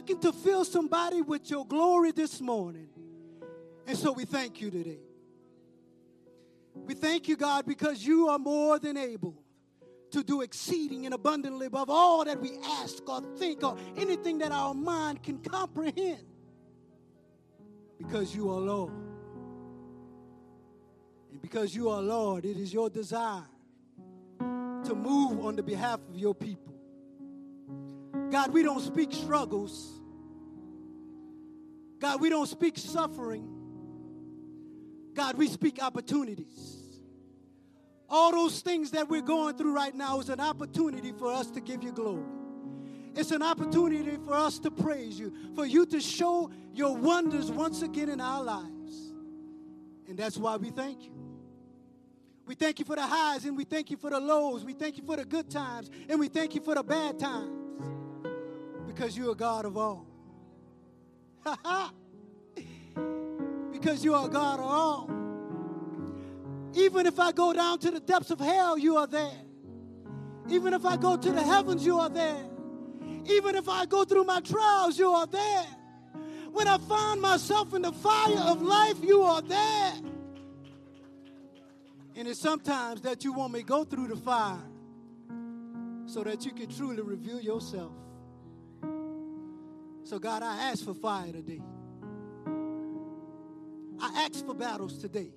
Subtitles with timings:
[0.00, 2.88] looking to fill somebody with your glory this morning.
[3.86, 5.00] And so we thank you today.
[6.74, 9.34] We thank you, God, because you are more than able
[10.12, 14.52] to do exceeding and abundantly above all that we ask or think or anything that
[14.52, 16.24] our mind can comprehend.
[17.98, 18.94] Because you are Lord.
[21.30, 23.44] And because you are Lord, it is your desire
[24.38, 26.79] to move on the behalf of your people.
[28.30, 30.00] God, we don't speak struggles.
[32.00, 33.48] God, we don't speak suffering.
[35.14, 36.76] God, we speak opportunities.
[38.08, 41.60] All those things that we're going through right now is an opportunity for us to
[41.60, 42.24] give you glory.
[43.14, 47.82] It's an opportunity for us to praise you, for you to show your wonders once
[47.82, 49.12] again in our lives.
[50.08, 51.12] And that's why we thank you.
[52.46, 54.64] We thank you for the highs and we thank you for the lows.
[54.64, 57.59] We thank you for the good times and we thank you for the bad times
[58.94, 60.04] because you're God of all.
[63.72, 65.10] because you are God of all.
[66.74, 69.40] Even if I go down to the depths of hell, you are there.
[70.48, 72.44] Even if I go to the heavens, you are there.
[73.26, 75.66] Even if I go through my trials, you are there.
[76.50, 79.92] When I find myself in the fire of life, you are there.
[82.16, 84.58] And it's sometimes that you want me to go through the fire
[86.06, 87.92] so that you can truly reveal yourself.
[90.04, 91.62] So, God, I ask for fire today.
[94.00, 95.32] I ask for battles today.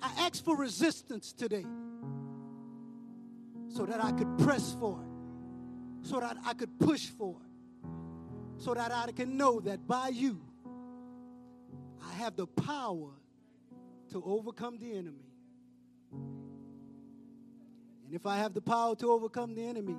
[0.00, 1.64] I ask for resistance today
[3.68, 7.90] so that I could press for it, so that I could push for it,
[8.62, 10.40] so that I can know that by you,
[12.06, 13.10] I have the power
[14.10, 15.26] to overcome the enemy.
[18.04, 19.96] And if I have the power to overcome the enemy,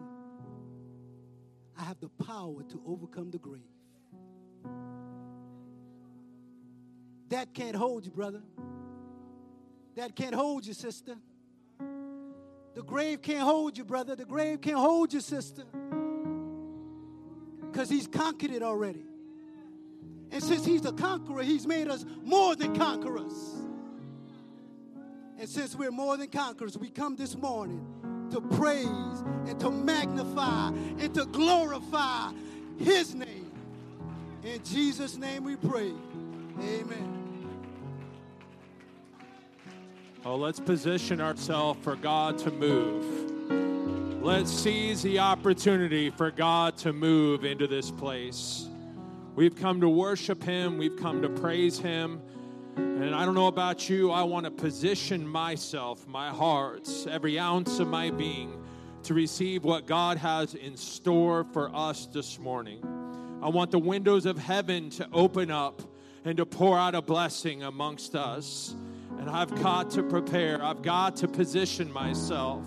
[1.78, 3.62] I have the power to overcome the grave.
[7.30, 8.42] That can't hold you, brother.
[9.96, 11.16] That can't hold you, sister.
[12.76, 14.16] The grave can't hold you, brother.
[14.16, 15.64] The grave can't hold you, sister.
[17.72, 19.06] Because he's conquered it already.
[20.32, 23.34] And since he's the conqueror, he's made us more than conquerors.
[25.38, 27.86] And since we're more than conquerors, we come this morning
[28.32, 32.32] to praise and to magnify and to glorify
[32.78, 33.52] his name.
[34.44, 35.92] In Jesus' name we pray.
[36.60, 37.16] Amen.
[40.24, 44.24] Oh, let's position ourselves for God to move.
[44.24, 48.68] Let's seize the opportunity for God to move into this place.
[49.36, 52.22] We've come to worship Him, we've come to praise Him.
[52.78, 57.80] And I don't know about you, I want to position myself, my heart, every ounce
[57.80, 58.62] of my being
[59.04, 62.84] to receive what God has in store for us this morning.
[63.42, 65.82] I want the windows of heaven to open up
[66.26, 68.76] and to pour out a blessing amongst us.
[69.20, 72.64] And I've got to prepare, I've got to position myself.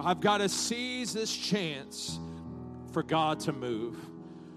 [0.00, 2.18] I've got to seize this chance
[2.92, 3.98] for God to move.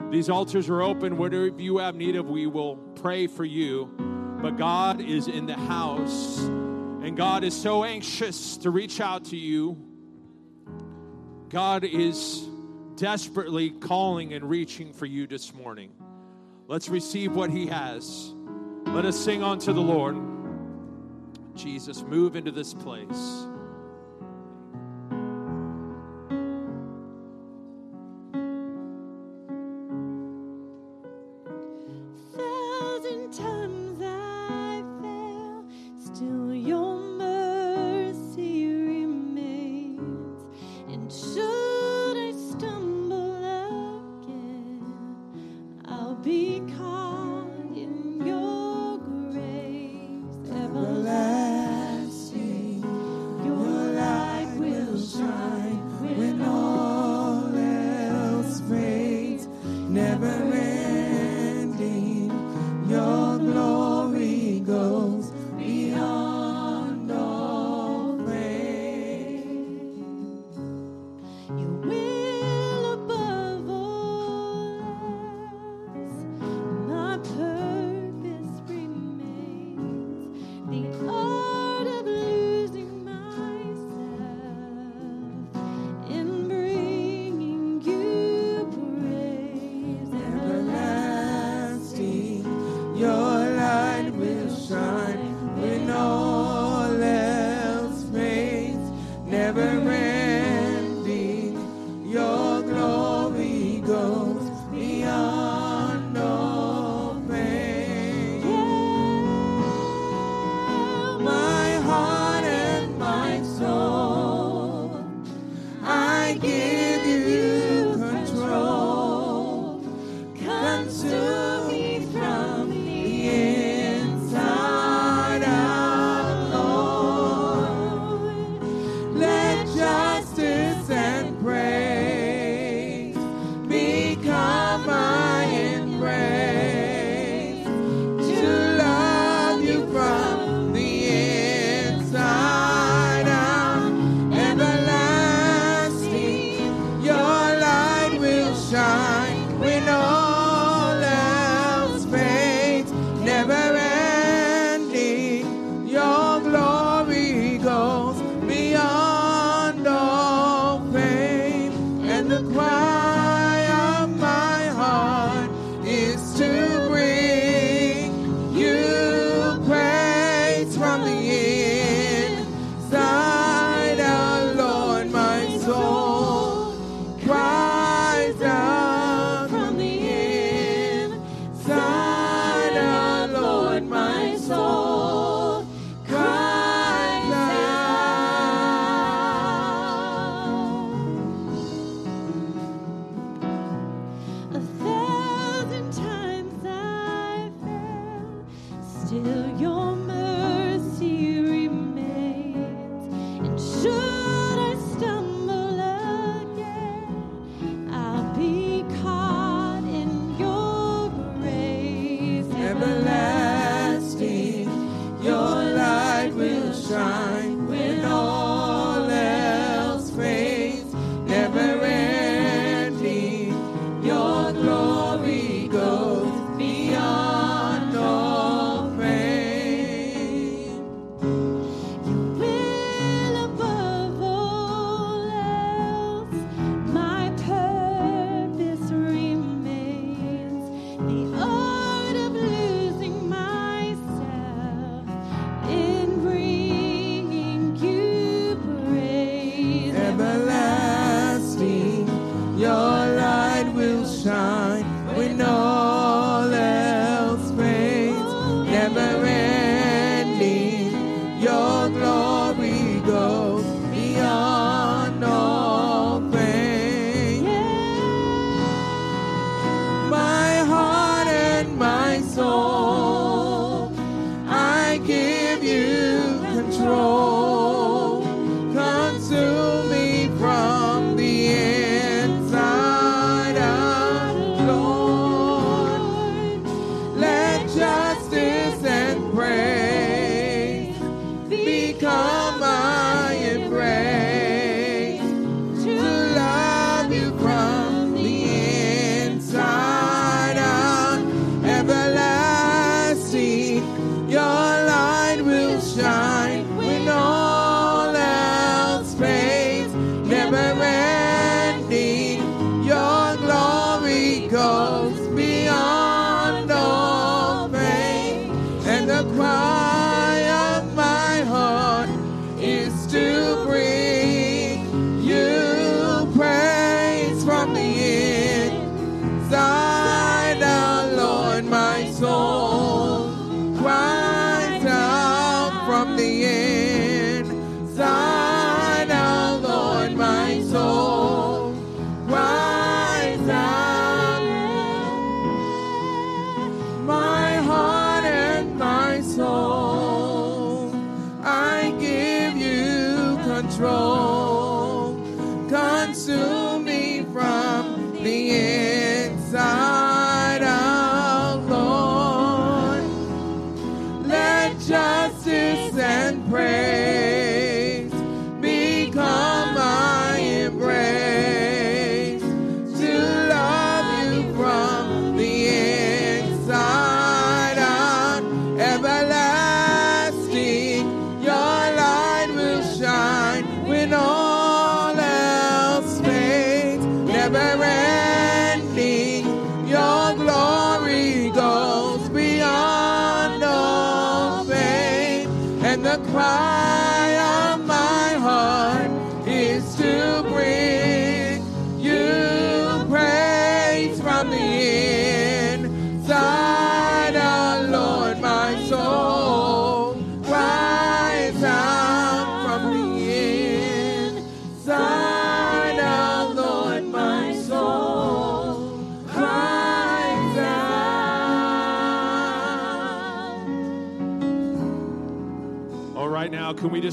[0.09, 1.17] These altars are open.
[1.17, 4.22] Whatever you have need of, we will pray for you.
[4.43, 9.37] But God is in the house, and God is so anxious to reach out to
[9.37, 9.77] you.
[11.47, 12.45] God is
[12.97, 15.93] desperately calling and reaching for you this morning.
[16.67, 18.33] Let's receive what He has.
[18.87, 20.17] Let us sing unto the Lord.
[21.55, 23.47] Jesus, move into this place.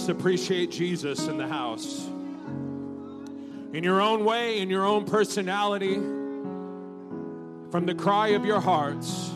[0.00, 2.06] Just appreciate Jesus in the house?
[3.74, 5.96] In your own way, in your own personality,
[7.70, 9.30] from the cry of your hearts,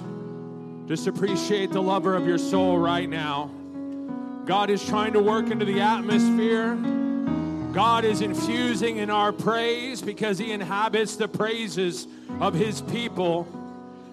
[0.87, 3.51] just appreciate the lover of your soul right now.
[4.47, 6.77] God is trying to work into the atmosphere.
[7.75, 12.09] God is infusing in our praise because He inhabits the praises
[12.41, 13.47] of His people.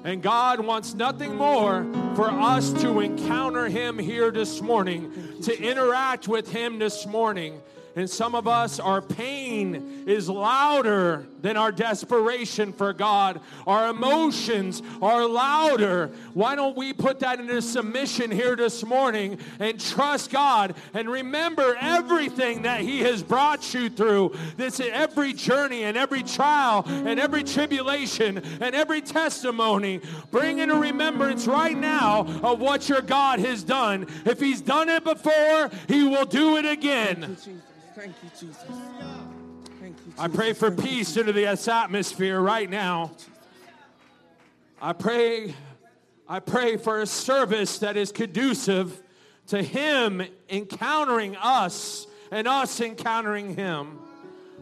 [0.04, 1.86] And God wants nothing more
[2.16, 5.12] for us to encounter Him here this morning,
[5.44, 7.62] to interact with Him this morning.
[7.96, 13.42] And some of us, our pain is louder than our desperation for God.
[13.68, 16.12] Our emotions are louder.
[16.34, 21.76] Why don't we put that into submission here this morning and trust God and remember
[21.82, 24.36] everything that He has brought you through?
[24.56, 30.02] This every journey and every trial and every tribulation and every testimony.
[30.32, 34.08] Bring into remembrance right now of what your God has done.
[34.26, 37.38] If He's done it before, He will do it again.
[37.96, 38.58] Thank you, Jesus.
[39.82, 40.20] Thank you, Jesus.
[40.20, 43.12] I pray for Thank peace into this atmosphere right now.
[44.82, 45.54] I pray,
[46.28, 49.02] I pray for a service that is conducive
[49.48, 54.00] to Him encountering us and us encountering Him.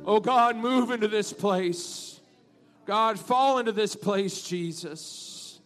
[0.05, 2.19] Oh God, move into this place.
[2.87, 5.59] God, fall into this place, Jesus.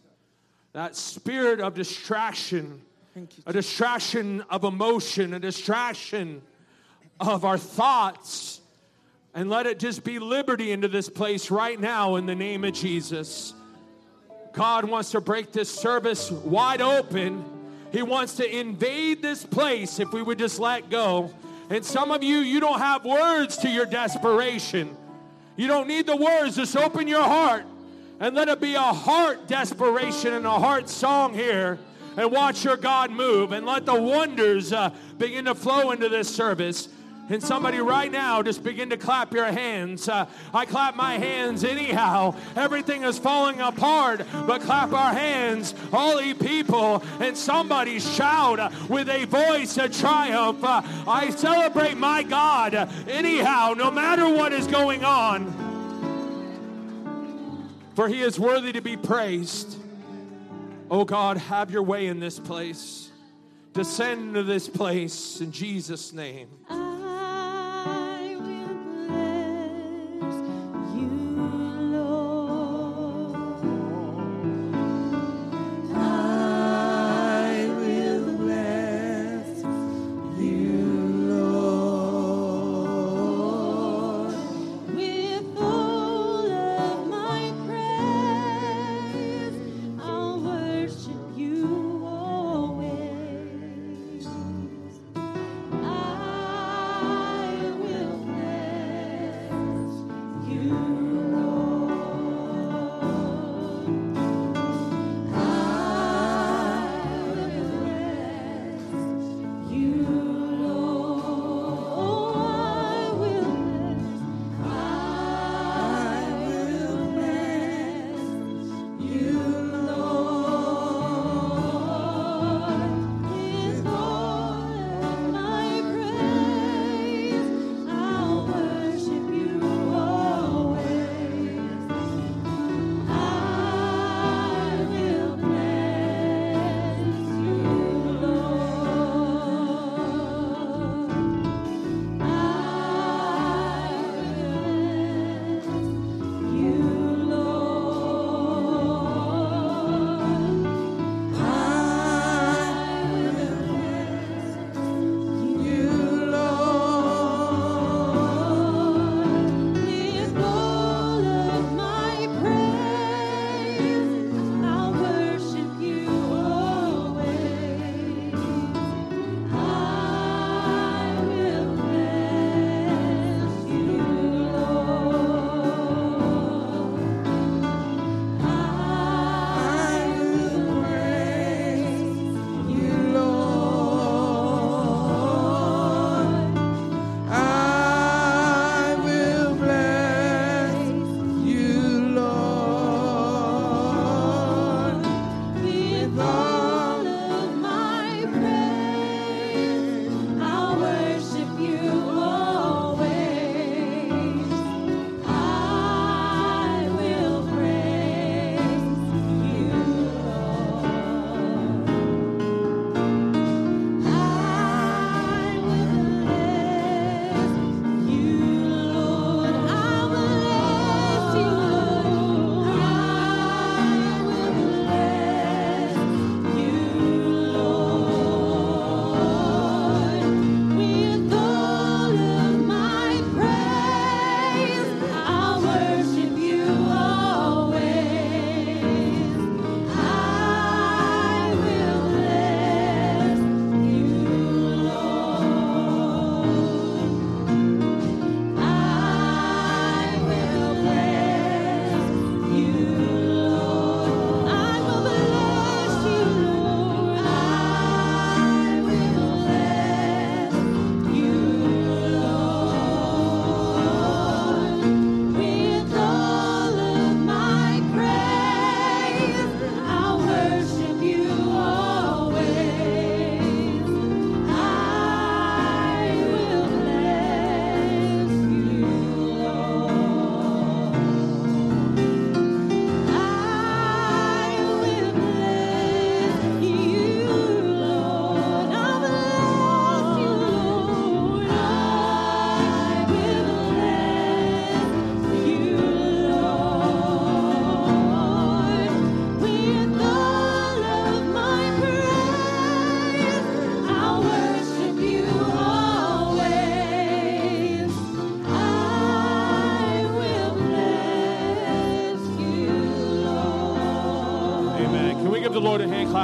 [0.74, 2.82] That spirit of distraction,
[3.16, 6.42] you, a distraction of emotion, a distraction
[7.28, 8.60] of our thoughts.
[9.34, 12.72] And let it just be liberty into this place right now in the name of
[12.72, 13.52] Jesus.
[14.52, 17.44] God wants to break this service wide open.
[17.90, 21.34] He wants to invade this place if we would just let go.
[21.70, 24.96] And some of you, you don't have words to your desperation.
[25.56, 26.56] You don't need the words.
[26.56, 27.64] Just open your heart
[28.20, 31.78] and let it be a heart desperation and a heart song here.
[32.16, 36.32] And watch your God move and let the wonders uh, begin to flow into this
[36.32, 36.88] service.
[37.30, 40.08] And somebody right now just begin to clap your hands.
[40.08, 42.34] Uh, I clap my hands anyhow.
[42.54, 49.08] Everything is falling apart, but clap our hands, all ye people, and somebody shout with
[49.08, 50.62] a voice of triumph.
[50.62, 52.74] Uh, I celebrate my God
[53.08, 55.62] anyhow, no matter what is going on.
[57.94, 59.78] For he is worthy to be praised.
[60.90, 63.10] Oh God, have your way in this place.
[63.72, 66.48] Descend to this place in Jesus' name.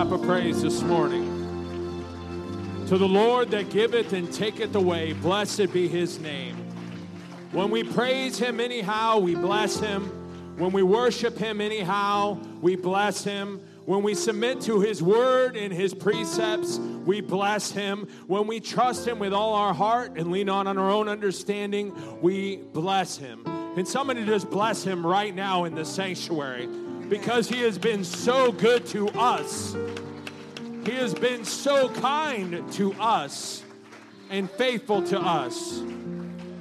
[0.01, 1.27] Clap of praise this morning?
[2.89, 6.57] To the Lord that giveth and taketh away, blessed be his name.
[7.53, 10.05] When we praise him anyhow, we bless him.
[10.57, 13.61] When we worship him anyhow, we bless him.
[13.85, 18.09] When we submit to his word and his precepts, we bless him.
[18.27, 21.95] When we trust him with all our heart and lean on, on our own understanding,
[22.23, 23.45] we bless him.
[23.75, 26.71] Can somebody just bless him right now in the sanctuary?
[27.11, 29.77] Because he has been so good to us.
[30.85, 33.65] He has been so kind to us
[34.31, 35.83] and faithful to us.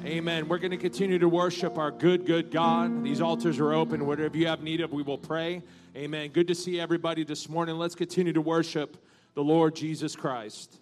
[0.04, 0.48] Amen.
[0.48, 3.04] We're going to continue to worship our good, good God.
[3.04, 4.08] These altars are open.
[4.08, 5.62] Whatever you have need of, we will pray.
[5.96, 6.32] Amen.
[6.32, 7.78] Good to see everybody this morning.
[7.78, 8.98] Let's continue to worship
[9.36, 10.80] the Lord Jesus Christ.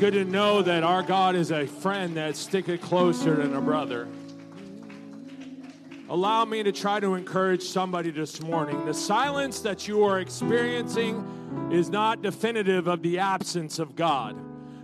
[0.00, 4.08] Good to know that our God is a friend that sticketh closer than a brother.
[6.08, 8.86] Allow me to try to encourage somebody this morning.
[8.86, 14.36] The silence that you are experiencing is not definitive of the absence of God.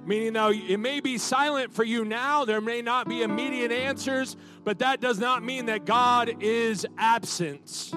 [0.07, 4.37] Meaning, though it may be silent for you now, there may not be immediate answers,
[4.65, 7.91] but that does not mean that God is absent.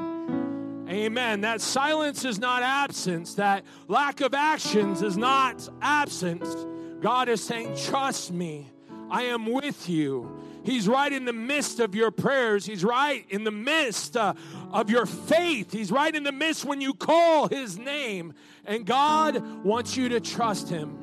[0.88, 1.41] Amen.
[1.41, 3.34] That silence is not absence.
[3.34, 6.65] That lack of actions is not absence.
[7.02, 8.70] God is saying, Trust me.
[9.10, 10.39] I am with you.
[10.64, 12.66] He's right in the midst of your prayers.
[12.66, 14.34] He's right in the midst uh,
[14.72, 15.72] of your faith.
[15.72, 18.34] He's right in the midst when you call His name.
[18.66, 20.97] And God wants you to trust Him.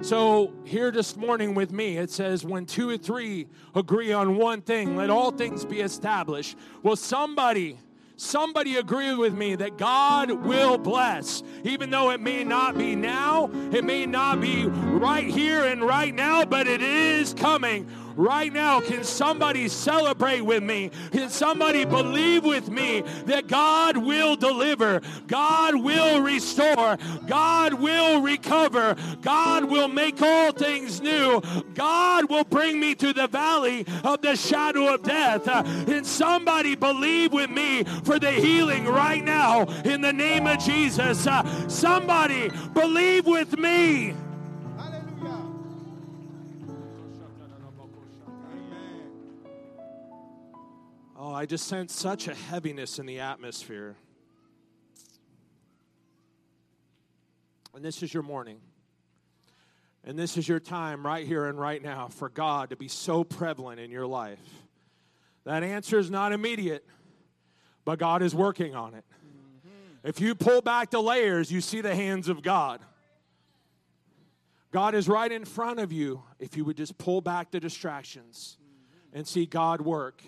[0.00, 4.60] So, here this morning with me, it says, when two or three agree on one
[4.60, 6.56] thing, let all things be established.
[6.82, 7.78] Well, somebody
[8.16, 13.50] Somebody agree with me that God will bless, even though it may not be now,
[13.72, 18.80] it may not be right here and right now, but it is coming right now.
[18.80, 20.90] Can somebody celebrate with me?
[21.12, 25.00] Can somebody believe with me that God will deliver?
[25.26, 26.96] God will restore.
[27.26, 28.96] God will recover.
[29.22, 31.42] God will make all things new.
[31.74, 35.44] God will bring me to the valley of the shadow of death.
[35.44, 41.26] Can somebody believe with me for the healing right now in the name of Jesus.
[41.68, 44.14] Somebody believe with me.
[51.34, 53.96] I just sense such a heaviness in the atmosphere.
[57.74, 58.60] And this is your morning.
[60.04, 63.24] And this is your time right here and right now for God to be so
[63.24, 64.38] prevalent in your life.
[65.44, 66.86] That answer is not immediate,
[67.84, 69.04] but God is working on it.
[70.02, 72.80] If you pull back the layers, you see the hands of God.
[74.70, 78.58] God is right in front of you if you would just pull back the distractions
[79.12, 80.20] and see God work.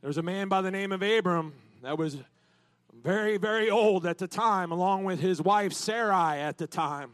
[0.00, 2.16] There was a man by the name of Abram that was
[3.02, 7.12] very, very old at the time, along with his wife Sarai at the time.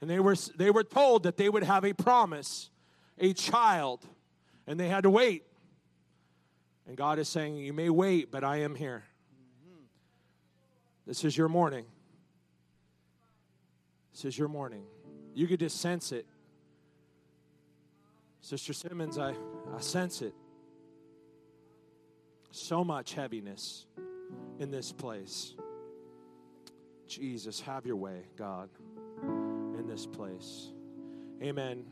[0.00, 2.70] And they were, they were told that they would have a promise,
[3.18, 4.04] a child,
[4.66, 5.44] and they had to wait.
[6.86, 9.04] And God is saying, You may wait, but I am here.
[11.06, 11.84] This is your morning.
[14.12, 14.84] This is your morning.
[15.34, 16.26] You could just sense it.
[18.40, 19.34] Sister Simmons, I,
[19.74, 20.34] I sense it.
[22.56, 23.84] So much heaviness
[24.60, 25.54] in this place.
[27.08, 28.68] Jesus, have your way, God,
[29.76, 30.70] in this place.
[31.42, 31.84] Amen.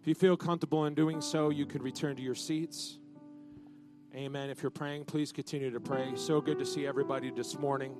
[0.00, 2.98] If you feel comfortable in doing so, you could return to your seats.
[4.12, 4.50] Amen.
[4.50, 6.16] If you're praying, please continue to pray.
[6.16, 7.94] So good to see everybody this morning.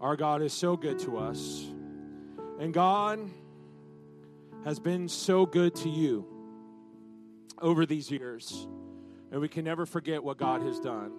[0.00, 1.66] Our God is so good to us.
[2.60, 3.18] And God
[4.64, 6.24] has been so good to you
[7.60, 8.68] over these years.
[9.34, 11.10] And we can never forget what God has done.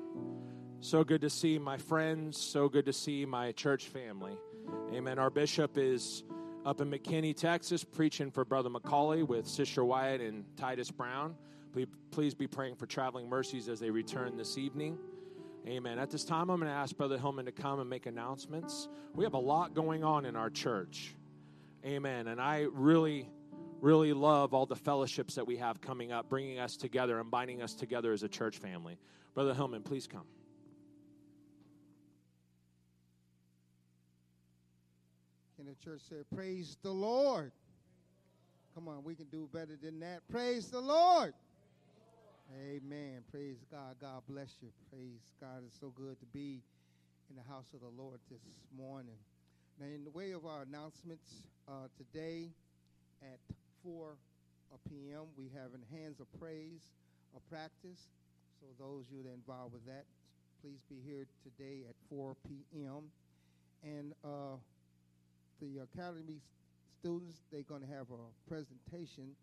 [0.80, 2.40] So good to see my friends.
[2.40, 4.38] So good to see my church family.
[4.94, 5.20] Amen.
[5.20, 6.24] Our bishop is
[6.66, 11.36] up in McKinney, Texas, preaching for Brother McCauley with Sister Wyatt and Titus Brown.
[11.74, 14.98] Please, please be praying for traveling mercies as they return this evening.
[15.68, 16.00] Amen.
[16.00, 18.88] At this time, I'm going to ask Brother Hillman to come and make announcements.
[19.14, 21.14] We have a lot going on in our church.
[21.86, 22.28] Amen.
[22.28, 23.28] And I really,
[23.86, 27.62] really love all the fellowships that we have coming up, bringing us together and binding
[27.62, 28.98] us together as a church family.
[29.36, 30.26] Brother Hillman, please come.
[35.56, 37.52] Can the church say, Praise the Lord?
[38.74, 40.22] Come on, we can do better than that.
[40.30, 41.34] Praise the Lord.
[42.68, 43.22] Amen.
[43.32, 43.96] Praise God.
[44.02, 44.70] God bless you.
[44.92, 45.64] Praise God.
[45.66, 46.62] It's so good to be
[47.30, 48.42] in the house of the Lord this
[48.76, 49.16] morning.
[49.80, 52.50] Now, in the way of our announcements, uh, today
[53.22, 53.40] at
[53.86, 54.18] 4
[54.74, 56.82] uh, p.m., we have in Hands of Praise
[57.38, 58.10] a practice.
[58.60, 60.06] So, those you that are involved with that,
[60.62, 63.12] please be here today at 4 p.m.
[63.84, 64.58] And uh,
[65.62, 66.42] the academy
[67.00, 69.36] students they're going to have a presentation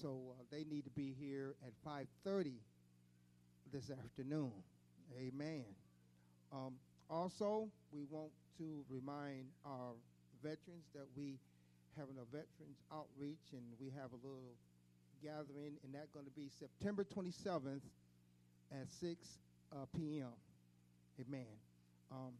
[0.00, 2.52] so uh, they need to be here at 5.30
[3.72, 4.52] this afternoon
[5.18, 5.64] amen
[6.52, 6.72] um,
[7.10, 9.92] also we want to remind our
[10.42, 11.38] veterans that we
[11.96, 14.54] having a veterans outreach and we have a little
[15.22, 17.84] gathering and that's going to be september 27th
[18.72, 19.38] at 6
[19.72, 20.34] uh, p.m
[21.20, 21.54] amen
[22.10, 22.32] um,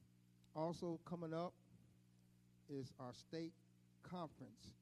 [0.54, 1.52] also coming up
[2.68, 3.52] is our state
[4.02, 4.74] conference.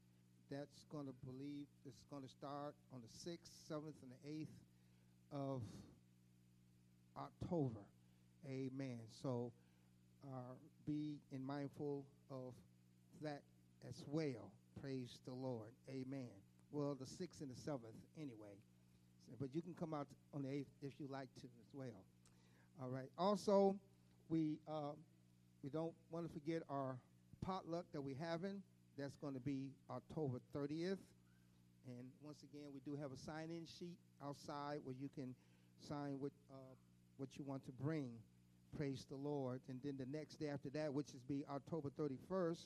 [0.51, 4.47] That's going to believe it's going to start on the 6th, 7th, and the 8th
[5.31, 5.61] of
[7.17, 7.79] October.
[8.47, 8.99] Amen.
[9.21, 9.51] So
[10.25, 10.53] uh,
[10.85, 12.53] be in mindful of
[13.21, 13.41] that
[13.87, 14.51] as well.
[14.81, 15.69] Praise the Lord.
[15.89, 16.29] Amen.
[16.71, 18.55] Well, the sixth and the seventh, anyway.
[19.29, 22.03] So, but you can come out on the eighth if you like to as well.
[22.81, 23.09] All right.
[23.17, 23.75] Also,
[24.29, 24.93] we uh,
[25.63, 26.97] we don't want to forget our
[27.45, 28.61] potluck that we're having.
[28.97, 30.97] That's going to be October 30th.
[31.87, 35.35] And once again, we do have a sign-in sheet outside where you can
[35.87, 36.75] sign what uh,
[37.17, 38.09] what you want to bring.
[38.77, 39.61] Praise the Lord.
[39.69, 42.65] And then the next day after that, which is be October 31st,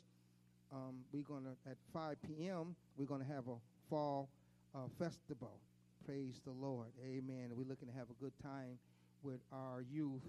[0.71, 2.75] um, we're gonna at 5 p.m.
[2.97, 3.55] We're gonna have a
[3.89, 4.29] fall
[4.75, 5.59] uh, festival.
[6.05, 6.89] Praise the Lord.
[7.03, 7.51] Amen.
[7.55, 8.77] We're looking to have a good time
[9.23, 10.23] with our youth.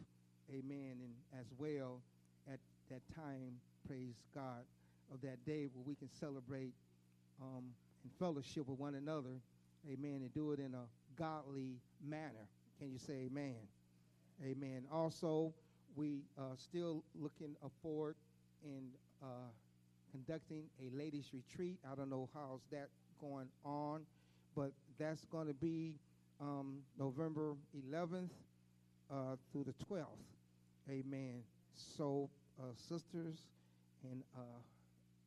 [0.51, 0.97] Amen.
[1.01, 2.01] And as well
[2.51, 2.59] at
[2.91, 4.65] that time, praise God,
[5.13, 6.73] of that day where we can celebrate
[7.41, 7.65] um,
[8.03, 9.41] and fellowship with one another.
[9.91, 10.21] Amen.
[10.23, 10.87] And do it in a
[11.17, 11.77] godly
[12.07, 12.49] manner.
[12.79, 13.57] Can you say amen?
[14.45, 14.85] Amen.
[14.93, 15.53] Also,
[15.97, 18.15] we are still looking forward
[18.65, 18.89] in
[19.23, 19.51] uh,
[20.11, 21.79] conducting a ladies retreat.
[21.91, 22.89] I don't know how's that
[23.21, 24.03] going on,
[24.57, 25.95] but that's going to be
[26.41, 28.31] um, November 11th
[29.11, 30.07] uh, through the 12th.
[30.91, 31.43] Amen.
[31.97, 33.37] So, uh, sisters,
[34.11, 34.61] and uh,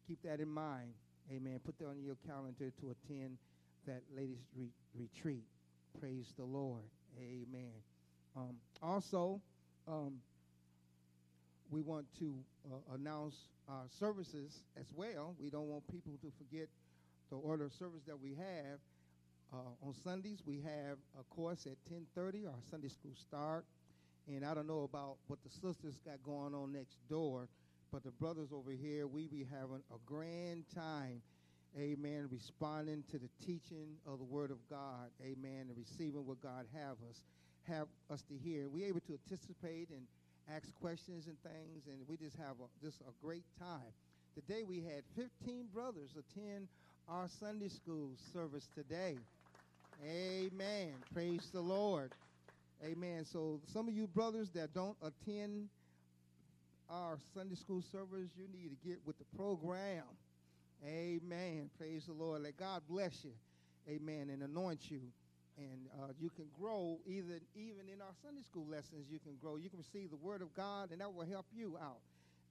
[0.08, 0.94] keep that in mind.
[1.32, 1.60] Amen.
[1.64, 3.38] Put that on your calendar to attend
[3.88, 5.44] that ladies re- retreat.
[6.00, 6.84] Praise the Lord.
[7.20, 7.72] Amen.
[8.36, 9.42] Um, also,
[9.88, 10.14] um,
[11.72, 12.36] we want to
[12.70, 15.36] uh, announce our services as well.
[15.40, 16.68] We don't want people to forget
[17.30, 18.80] the order of service that we have.
[19.54, 23.66] Uh, on Sundays, we have a course at 10:30, our Sunday school start.
[24.28, 27.48] And I don't know about what the sisters got going on next door,
[27.92, 31.22] but the brothers over here, we be having a grand time.
[31.78, 32.28] Amen.
[32.30, 35.10] Responding to the teaching of the Word of God.
[35.24, 35.68] Amen.
[35.70, 37.24] And receiving what God have us
[37.68, 38.70] have us to hear.
[38.70, 40.02] We're able to anticipate and
[40.50, 43.94] ask questions and things, and we just have a, just a great time.
[44.36, 46.68] Today we had 15 brothers attend
[47.08, 49.18] our Sunday school service today.
[50.06, 50.94] Amen.
[51.14, 52.12] Praise the Lord.
[52.84, 53.26] Amen.
[53.26, 55.70] So some of you brothers that don't attend
[56.90, 60.04] our Sunday school service, you need to get with the program.
[60.86, 61.70] Amen.
[61.78, 62.42] Praise the Lord.
[62.42, 63.32] Let God bless you.
[63.90, 64.30] Amen.
[64.32, 65.02] And anoint you.
[65.62, 69.06] And uh, you can grow either even in our Sunday school lessons.
[69.12, 69.58] You can grow.
[69.58, 72.02] You can receive the Word of God, and that will help you out.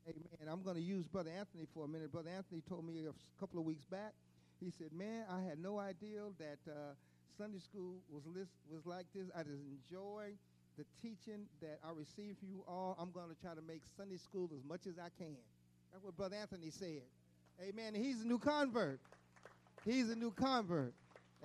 [0.07, 0.47] Amen.
[0.49, 2.13] I'm going to use Brother Anthony for a minute.
[2.13, 4.15] Brother Anthony told me a couple of weeks back.
[4.61, 6.95] He said, "Man, I had no idea that uh,
[7.37, 9.27] Sunday school was list, was like this.
[9.35, 10.39] I just enjoy
[10.79, 12.97] the teaching that I receive from you all.
[12.99, 15.37] I'm going to try to make Sunday school as much as I can."
[15.93, 17.03] That's what Brother Anthony said.
[17.61, 17.95] Amen.
[17.95, 19.01] He's a new convert.
[19.85, 20.95] He's a new convert.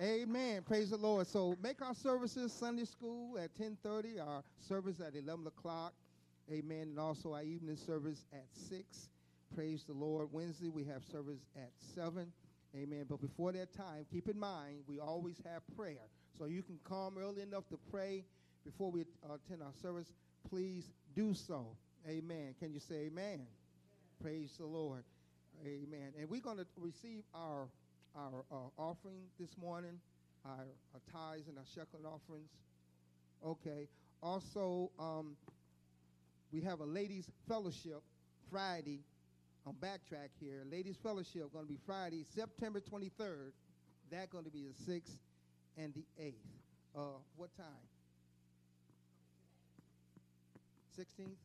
[0.00, 0.62] Amen.
[0.62, 1.26] Praise the Lord.
[1.26, 5.94] So make our services Sunday school at 10:30, our service at 11 o'clock.
[6.52, 6.88] Amen.
[6.88, 9.08] And also our evening service at 6.
[9.54, 10.28] Praise the Lord.
[10.32, 12.30] Wednesday we have service at 7.
[12.74, 13.06] Amen.
[13.08, 16.10] But before that time, keep in mind we always have prayer.
[16.36, 18.24] So you can come early enough to pray
[18.66, 20.12] before we attend our service.
[20.50, 21.74] Please do so.
[22.06, 22.54] Amen.
[22.58, 23.46] Can you say amen?
[24.20, 25.04] Praise the Lord.
[25.64, 26.12] Amen.
[26.18, 27.68] And we're going to receive our
[28.16, 30.00] our uh, offering this morning,
[30.44, 32.50] our, our tithes and our shekel offerings.
[33.44, 33.88] Okay.
[34.22, 35.36] Also, um,
[36.52, 38.02] we have a ladies' fellowship
[38.50, 39.00] Friday
[39.66, 40.62] on backtrack here.
[40.70, 43.52] Ladies' fellowship going to be Friday, September 23rd.
[44.10, 45.10] That's going to be the 6th
[45.76, 46.32] and the 8th.
[46.96, 47.00] Uh,
[47.36, 47.66] what time?
[50.98, 51.36] 16th?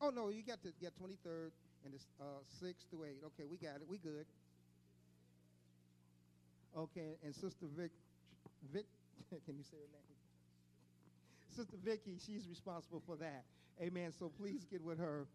[0.00, 1.50] Oh, no, you got to get 23rd
[1.84, 3.10] and the uh, 6th to 8.
[3.26, 3.88] Okay, we got it.
[3.88, 4.26] We good.
[6.76, 7.90] Okay, and Sister Vic,
[8.72, 8.86] Vic,
[9.46, 10.02] can you say her name?
[11.54, 13.44] Sister Vicky, she's responsible for that.
[13.80, 14.10] Amen.
[14.18, 15.26] So please get with her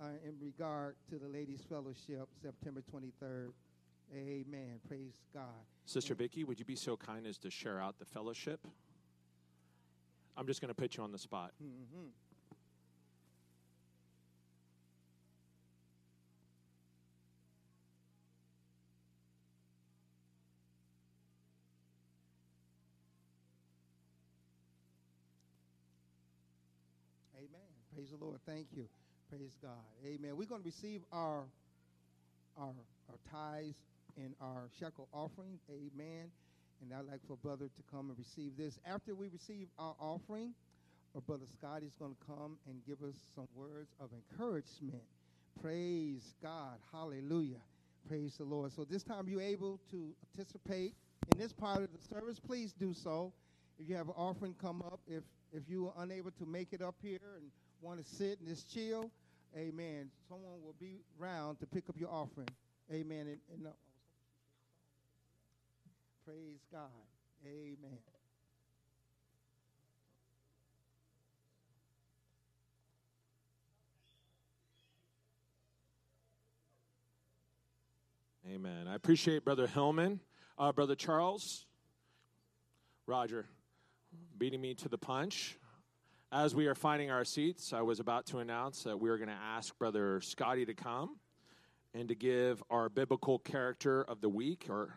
[0.00, 3.52] uh, in regard to the Ladies Fellowship, September 23rd.
[4.12, 4.80] Amen.
[4.88, 5.44] Praise God.
[5.84, 8.66] Sister Vicky, would you be so kind as to share out the fellowship?
[10.36, 11.52] I'm just going to put you on the spot.
[11.60, 12.08] hmm
[28.00, 28.40] Praise the Lord.
[28.46, 28.88] Thank you.
[29.28, 29.84] Praise God.
[30.06, 30.34] Amen.
[30.34, 31.44] We're going to receive our
[32.56, 32.72] our
[33.10, 33.76] our tithes
[34.16, 35.60] and our shekel offering.
[35.68, 36.32] Amen.
[36.80, 38.78] And I'd like for brother to come and receive this.
[38.86, 40.54] After we receive our offering,
[41.14, 45.04] our brother Scott is going to come and give us some words of encouragement.
[45.60, 46.78] Praise God.
[46.90, 47.60] Hallelujah.
[48.08, 48.72] Praise the Lord.
[48.72, 50.94] So this time you're able to participate
[51.34, 53.30] in this part of the service, please do so.
[53.78, 55.00] If you have an offering, come up.
[55.06, 55.22] If
[55.52, 57.50] if you are unable to make it up here and
[57.82, 59.10] want to sit and just chill,
[59.56, 60.10] amen.
[60.28, 62.48] Someone will be around to pick up your offering.
[62.92, 63.26] Amen.
[63.26, 63.70] And, and, uh,
[66.24, 66.82] Praise God.
[67.44, 67.98] Amen.
[78.48, 78.88] Amen.
[78.88, 80.20] I appreciate Brother Hillman,
[80.58, 81.66] uh, Brother Charles,
[83.06, 83.46] Roger,
[84.38, 85.56] beating me to the punch.
[86.32, 89.30] As we are finding our seats, I was about to announce that we are going
[89.30, 91.16] to ask Brother Scotty to come
[91.92, 94.94] and to give our biblical character of the week, or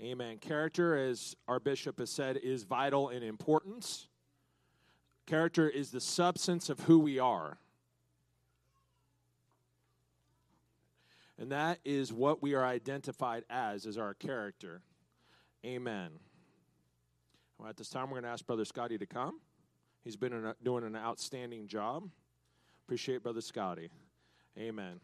[0.00, 0.38] Amen.
[0.38, 4.08] Character, as our bishop has said, is vital in importance.
[5.26, 7.58] Character is the substance of who we are.
[11.38, 14.82] And that is what we are identified as, is our character.
[15.64, 16.10] Amen.
[17.58, 19.38] Well, at this time, we're going to ask Brother Scotty to come.
[20.04, 22.08] He's been an, doing an outstanding job.
[22.84, 23.88] Appreciate Brother Scotty.
[24.58, 24.98] Amen.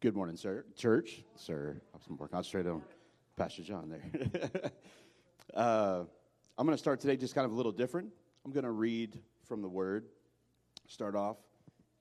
[0.00, 0.64] Good morning, sir.
[0.76, 1.80] Church, sir.
[1.94, 2.82] I'm more concentrated on
[3.36, 4.70] Pastor John there.
[5.54, 6.02] uh,
[6.58, 8.08] I'm going to start today just kind of a little different.
[8.44, 10.06] I'm going to read from the Word,
[10.88, 11.36] start off,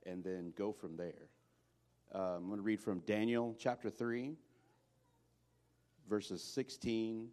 [0.05, 1.29] and then go from there.
[2.13, 4.33] Uh, I'm going to read from Daniel chapter 3,
[6.09, 7.29] verses 16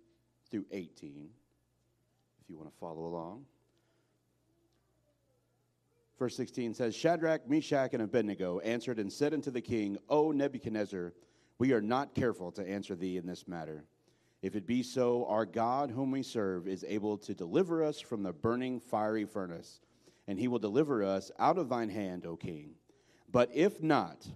[0.50, 1.28] through 18,
[2.42, 3.44] if you want to follow along.
[6.18, 11.12] Verse 16 says Shadrach, Meshach, and Abednego answered and said unto the king, O Nebuchadnezzar,
[11.58, 13.84] we are not careful to answer thee in this matter.
[14.42, 18.22] If it be so, our God, whom we serve, is able to deliver us from
[18.22, 19.80] the burning fiery furnace,
[20.28, 22.74] and he will deliver us out of thine hand, O king.
[23.32, 24.26] But if not,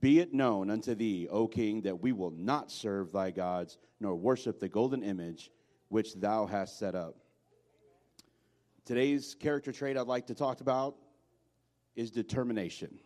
[0.00, 4.16] be it known unto thee, O king, that we will not serve thy gods, nor
[4.16, 5.50] worship the golden image
[5.88, 7.16] which thou hast set up.
[8.84, 10.96] Today's character trait I'd like to talk about
[11.94, 12.98] is determination.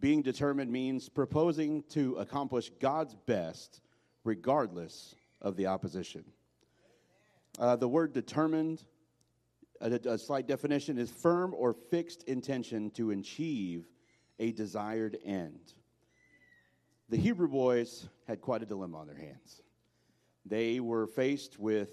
[0.00, 3.80] Being determined means proposing to accomplish God's best
[4.24, 6.24] regardless of the opposition.
[7.60, 8.82] Uh, the word determined,
[9.82, 13.84] a, a slight definition, is firm or fixed intention to achieve
[14.38, 15.74] a desired end.
[17.08, 19.62] The Hebrew boys had quite a dilemma on their hands.
[20.46, 21.90] They were faced with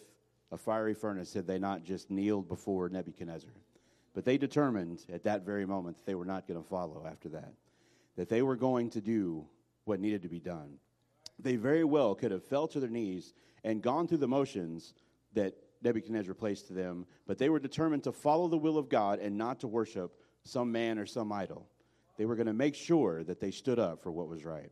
[0.52, 3.52] a fiery furnace had they not just kneeled before Nebuchadnezzar.
[4.14, 7.30] But they determined at that very moment that they were not going to follow after
[7.30, 7.54] that,
[8.16, 9.46] that they were going to do
[9.86, 10.78] what needed to be done.
[11.38, 13.34] They very well could have fell to their knees
[13.64, 14.94] and gone through the motions
[15.34, 19.20] that Nebuchadnezzar placed to them, but they were determined to follow the will of God
[19.20, 20.14] and not to worship
[20.44, 21.68] some man or some idol.
[22.18, 24.72] They were going to make sure that they stood up for what was right.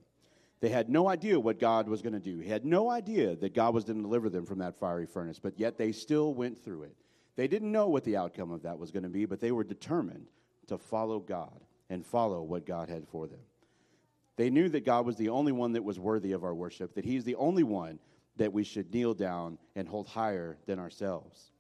[0.60, 2.40] They had no idea what God was going to do.
[2.40, 5.40] He had no idea that God was going to deliver them from that fiery furnace,
[5.40, 6.96] but yet they still went through it.
[7.36, 9.64] They didn't know what the outcome of that was going to be, but they were
[9.64, 10.28] determined
[10.68, 13.40] to follow God and follow what God had for them.
[14.36, 17.06] They knew that God was the only one that was worthy of our worship, that
[17.06, 18.00] He's the only one
[18.38, 21.52] that we should kneel down and hold higher than ourselves.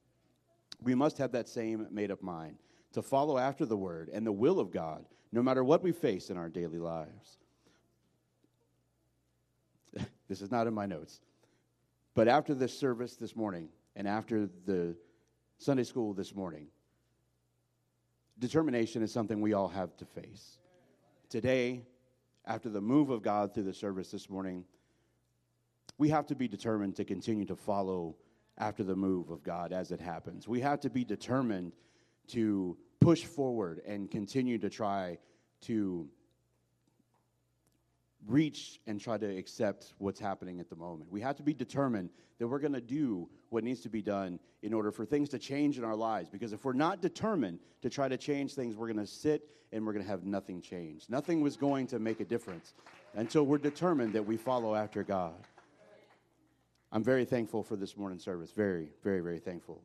[0.81, 2.57] We must have that same made up mind
[2.93, 6.29] to follow after the Word and the will of God, no matter what we face
[6.29, 7.37] in our daily lives.
[10.27, 11.19] this is not in my notes.
[12.13, 14.95] But after this service this morning and after the
[15.57, 16.67] Sunday school this morning,
[18.39, 20.57] determination is something we all have to face.
[21.29, 21.81] Today,
[22.45, 24.63] after the move of God through the service this morning,
[25.97, 28.15] we have to be determined to continue to follow
[28.57, 30.47] after the move of God as it happens.
[30.47, 31.73] We have to be determined
[32.29, 35.17] to push forward and continue to try
[35.61, 36.07] to
[38.27, 41.11] reach and try to accept what's happening at the moment.
[41.11, 44.39] We have to be determined that we're going to do what needs to be done
[44.61, 46.29] in order for things to change in our lives.
[46.29, 49.85] Because if we're not determined to try to change things, we're going to sit and
[49.85, 51.05] we're going to have nothing change.
[51.09, 52.73] Nothing was going to make a difference
[53.15, 55.35] until we're determined that we follow after God.
[56.91, 58.51] I'm very thankful for this morning service.
[58.51, 59.81] Very, very, very thankful.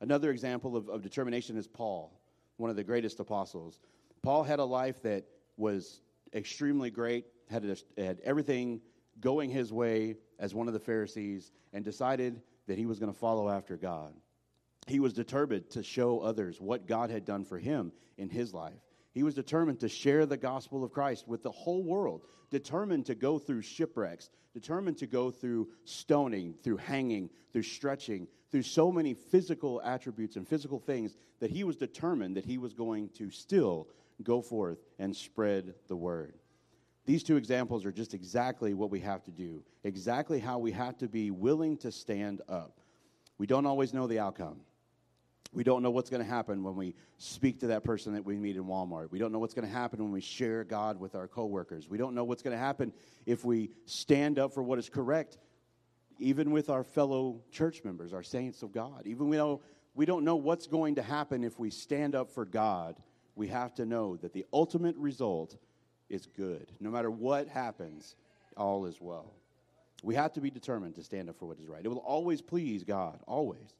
[0.00, 2.20] Another example of, of determination is Paul,
[2.56, 3.80] one of the greatest apostles.
[4.22, 5.24] Paul had a life that
[5.56, 6.02] was
[6.34, 8.80] extremely great, had, a, had everything
[9.20, 13.18] going his way as one of the Pharisees, and decided that he was going to
[13.18, 14.12] follow after God.
[14.86, 18.74] He was determined to show others what God had done for him in his life.
[19.16, 23.14] He was determined to share the gospel of Christ with the whole world, determined to
[23.14, 29.14] go through shipwrecks, determined to go through stoning, through hanging, through stretching, through so many
[29.14, 33.88] physical attributes and physical things that he was determined that he was going to still
[34.22, 36.34] go forth and spread the word.
[37.06, 40.98] These two examples are just exactly what we have to do, exactly how we have
[40.98, 42.80] to be willing to stand up.
[43.38, 44.60] We don't always know the outcome.
[45.52, 48.36] We don't know what's going to happen when we speak to that person that we
[48.36, 49.10] meet in Walmart.
[49.10, 51.88] We don't know what's going to happen when we share God with our coworkers.
[51.88, 52.92] We don't know what's going to happen
[53.24, 55.38] if we stand up for what is correct,
[56.18, 59.06] even with our fellow church members, our saints of God.
[59.06, 59.62] Even we know
[59.94, 62.96] we don't know what's going to happen if we stand up for God.
[63.34, 65.56] We have to know that the ultimate result
[66.10, 66.70] is good.
[66.80, 68.14] No matter what happens,
[68.56, 69.32] all is well.
[70.02, 71.84] We have to be determined to stand up for what is right.
[71.84, 73.74] It will always please God, always.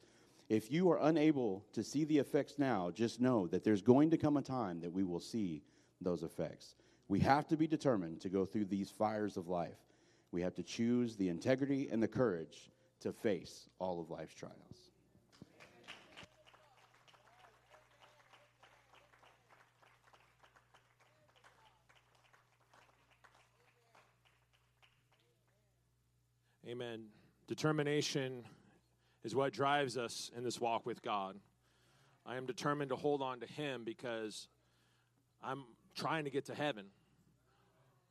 [0.49, 4.17] If you are unable to see the effects now, just know that there's going to
[4.17, 5.63] come a time that we will see
[6.01, 6.77] those effects.
[7.09, 9.79] We have to be determined to go through these fires of life.
[10.31, 12.71] We have to choose the integrity and the courage
[13.01, 14.55] to face all of life's trials.
[26.69, 27.05] Amen.
[27.47, 28.45] Determination
[29.27, 31.35] is what drives us in this walk with God.
[32.25, 34.47] I am determined to hold on to Him because
[35.43, 35.65] I'm
[35.97, 36.87] trying to get to heaven.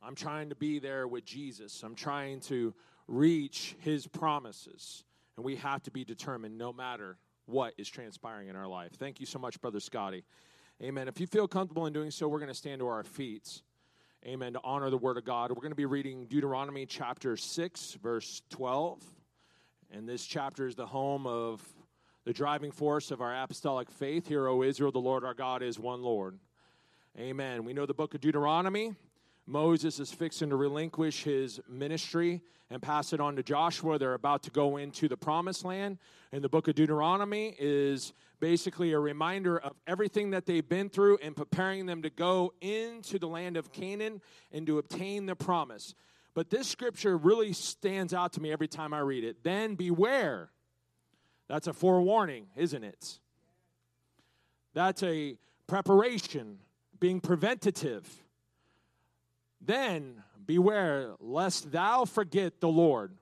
[0.02, 1.82] I'm trying to be there with Jesus.
[1.82, 2.74] I'm trying to
[3.08, 5.04] reach His promises.
[5.36, 8.92] And we have to be determined no matter what is transpiring in our life.
[8.98, 10.22] Thank you so much, Brother Scotty.
[10.82, 11.08] Amen.
[11.08, 13.62] If you feel comfortable in doing so, we're going to stand to our feet.
[14.26, 14.52] Amen.
[14.52, 15.48] To honor the Word of God.
[15.48, 19.02] We're going to be reading Deuteronomy chapter 6, verse 12.
[19.92, 21.62] And this chapter is the home of
[22.24, 24.26] the driving force of our apostolic faith.
[24.26, 26.38] Hear, O Israel, the Lord our God is one Lord.
[27.18, 27.64] Amen.
[27.64, 28.94] We know the book of Deuteronomy.
[29.46, 33.96] Moses is fixing to relinquish his ministry and pass it on to Joshua.
[33.96, 35.98] They're about to go into the promised land.
[36.32, 41.18] And the book of Deuteronomy is basically a reminder of everything that they've been through
[41.22, 44.20] and preparing them to go into the land of Canaan
[44.52, 45.94] and to obtain the promise.
[46.36, 49.42] But this scripture really stands out to me every time I read it.
[49.42, 50.50] Then beware.
[51.48, 53.20] That's a forewarning, isn't it?
[54.74, 56.58] That's a preparation,
[57.00, 58.06] being preventative.
[59.62, 63.12] Then beware lest thou forget the Lord,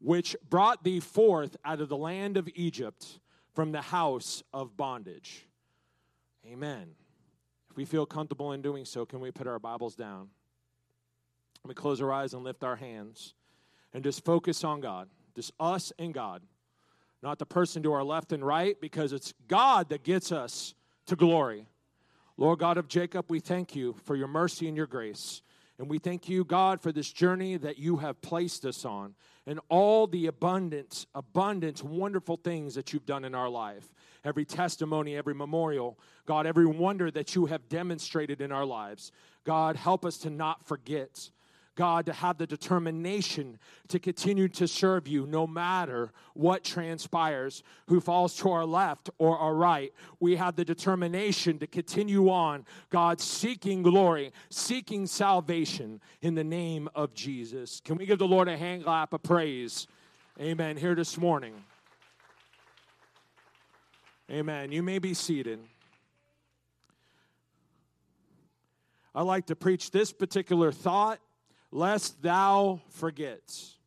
[0.00, 3.20] which brought thee forth out of the land of Egypt
[3.54, 5.46] from the house of bondage.
[6.50, 6.94] Amen.
[7.70, 10.30] If we feel comfortable in doing so, can we put our Bibles down?
[11.66, 13.34] We close our eyes and lift our hands
[13.94, 16.42] and just focus on God, just us and God,
[17.22, 20.74] not the person to our left and right, because it's God that gets us
[21.06, 21.66] to glory.
[22.36, 25.42] Lord God of Jacob, we thank you for your mercy and your grace.
[25.78, 29.14] And we thank you, God, for this journey that you have placed us on
[29.46, 33.92] and all the abundance, abundance, wonderful things that you've done in our life.
[34.24, 39.10] Every testimony, every memorial, God, every wonder that you have demonstrated in our lives.
[39.44, 41.30] God, help us to not forget.
[41.74, 43.58] God, to have the determination
[43.88, 49.38] to continue to serve you no matter what transpires, who falls to our left or
[49.38, 49.92] our right.
[50.20, 56.88] We have the determination to continue on, God, seeking glory, seeking salvation in the name
[56.94, 57.80] of Jesus.
[57.80, 59.86] Can we give the Lord a hand clap of praise?
[60.40, 60.76] Amen.
[60.76, 61.54] Here this morning.
[64.30, 64.72] Amen.
[64.72, 65.58] You may be seated.
[69.14, 71.18] I like to preach this particular thought
[71.72, 73.78] lest thou forgets.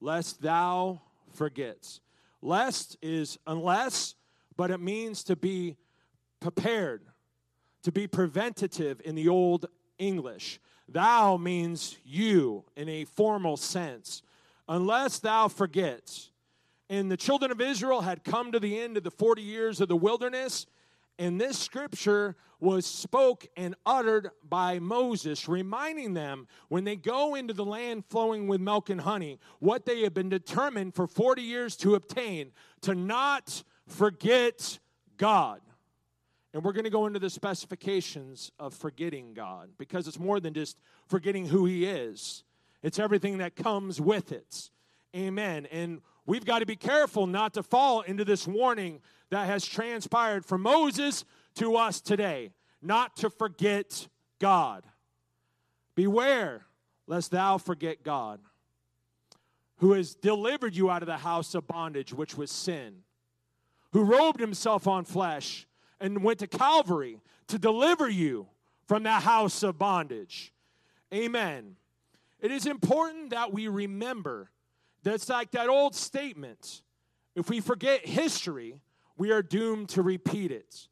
[0.00, 1.02] Lest thou
[1.34, 2.00] forgets.
[2.40, 4.14] Lest is unless,
[4.56, 5.76] but it means to be
[6.40, 7.02] prepared,
[7.82, 9.66] to be preventative in the old
[9.98, 10.60] English.
[10.88, 14.22] Thou means you in a formal sense.
[14.68, 16.30] Unless thou forgets.
[16.88, 19.88] And the children of Israel had come to the end of the 40 years of
[19.88, 20.66] the wilderness,
[21.18, 27.54] and this scripture was spoke and uttered by Moses, reminding them when they go into
[27.54, 31.76] the land flowing with milk and honey, what they have been determined for 40 years
[31.76, 32.52] to obtain,
[32.82, 34.78] to not forget
[35.16, 35.60] God.
[36.52, 40.54] And we're going to go into the specifications of forgetting God because it's more than
[40.54, 42.42] just forgetting who He is,
[42.82, 44.70] it's everything that comes with it.
[45.14, 45.66] Amen.
[45.66, 49.00] And we've got to be careful not to fall into this warning
[49.30, 51.24] that has transpired from Moses
[51.58, 54.84] to us today not to forget God.
[55.94, 56.66] Beware
[57.06, 58.40] lest thou forget God,
[59.78, 62.98] who has delivered you out of the house of bondage, which was sin,
[63.92, 65.66] who robed himself on flesh
[66.00, 68.46] and went to Calvary to deliver you
[68.86, 70.52] from that house of bondage.
[71.12, 71.76] Amen.
[72.40, 74.50] It is important that we remember
[75.02, 76.82] that's like that old statement
[77.38, 78.80] if we forget history,
[79.16, 80.88] we are doomed to repeat it.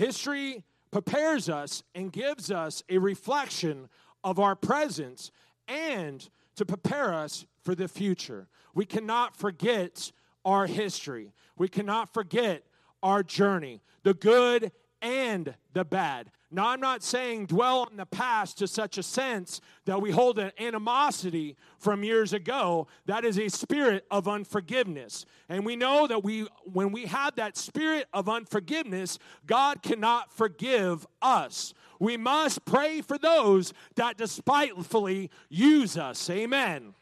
[0.00, 3.90] History prepares us and gives us a reflection
[4.24, 5.30] of our presence
[5.68, 6.26] and
[6.56, 8.48] to prepare us for the future.
[8.74, 10.10] We cannot forget
[10.42, 11.34] our history.
[11.58, 12.62] We cannot forget
[13.02, 14.72] our journey, the good
[15.02, 16.30] and the bad.
[16.52, 20.38] Now, I'm not saying dwell on the past to such a sense that we hold
[20.40, 22.88] an animosity from years ago.
[23.06, 25.26] That is a spirit of unforgiveness.
[25.48, 31.06] And we know that we, when we have that spirit of unforgiveness, God cannot forgive
[31.22, 31.72] us.
[32.00, 36.28] We must pray for those that despitefully use us.
[36.28, 36.94] Amen.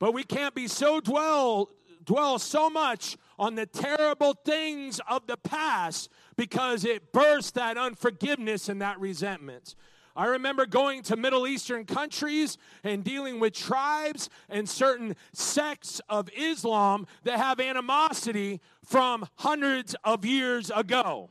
[0.00, 1.70] But we can't be so dwell
[2.04, 8.68] dwell so much on the terrible things of the past because it bursts that unforgiveness
[8.68, 9.74] and that resentment.
[10.16, 16.28] I remember going to Middle Eastern countries and dealing with tribes and certain sects of
[16.36, 21.30] Islam that have animosity from hundreds of years ago.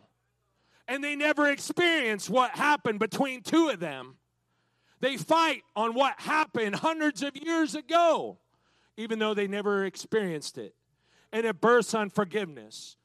[0.85, 4.17] And they never experienced what happened between two of them.
[4.99, 8.37] They fight on what happened hundreds of years ago,
[8.97, 10.75] even though they never experienced it.
[11.33, 12.95] And it bursts unforgiveness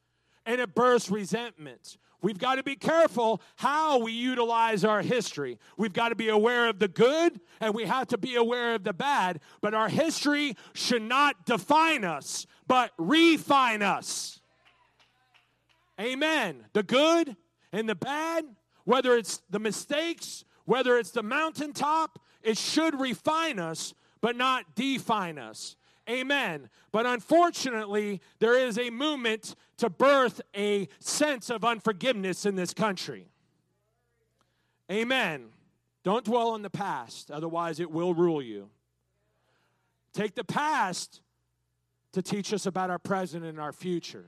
[0.45, 1.97] and it bursts resentment.
[2.21, 5.57] We've got to be careful how we utilize our history.
[5.77, 8.83] We've got to be aware of the good and we have to be aware of
[8.83, 9.39] the bad.
[9.61, 14.41] But our history should not define us, but refine us.
[15.99, 16.65] Amen.
[16.73, 17.35] The good
[17.71, 18.45] and the bad,
[18.85, 25.37] whether it's the mistakes, whether it's the mountaintop, it should refine us, but not define
[25.37, 25.75] us.
[26.09, 26.69] Amen.
[26.91, 33.29] But unfortunately, there is a movement to birth a sense of unforgiveness in this country.
[34.91, 35.49] Amen.
[36.03, 38.69] Don't dwell on the past, otherwise, it will rule you.
[40.13, 41.21] Take the past
[42.13, 44.25] to teach us about our present and our future.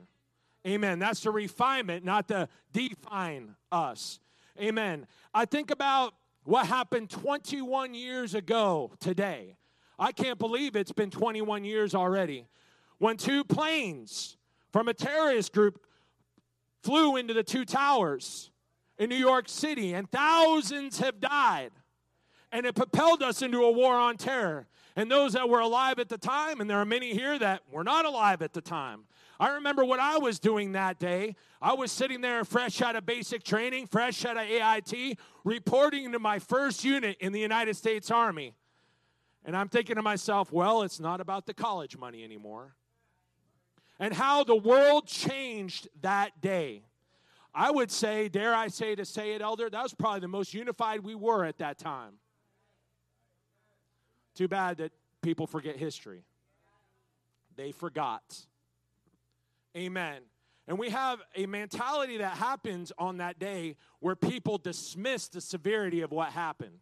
[0.64, 1.00] Amen.
[1.00, 4.20] That's the refinement, not the define us.
[4.60, 5.06] Amen.
[5.34, 6.14] I think about
[6.44, 9.56] what happened 21 years ago today.
[9.98, 12.46] I can't believe it's been 21 years already.
[12.98, 14.36] When two planes
[14.72, 15.84] from a terrorist group
[16.82, 18.50] flew into the two towers
[18.98, 21.70] in New York City, and thousands have died.
[22.50, 24.66] And it propelled us into a war on terror.
[24.94, 27.84] And those that were alive at the time, and there are many here that were
[27.84, 29.04] not alive at the time.
[29.40, 31.34] I remember what I was doing that day.
[31.60, 36.18] I was sitting there fresh out of basic training, fresh out of AIT, reporting to
[36.18, 38.54] my first unit in the United States Army.
[39.44, 42.74] And I'm thinking to myself, well, it's not about the college money anymore.
[43.98, 46.82] And how the world changed that day.
[47.54, 50.54] I would say, dare I say to say it, Elder, that was probably the most
[50.54, 52.14] unified we were at that time.
[54.34, 56.24] Too bad that people forget history.
[57.56, 58.22] They forgot.
[59.76, 60.22] Amen.
[60.66, 66.00] And we have a mentality that happens on that day where people dismiss the severity
[66.00, 66.78] of what happened.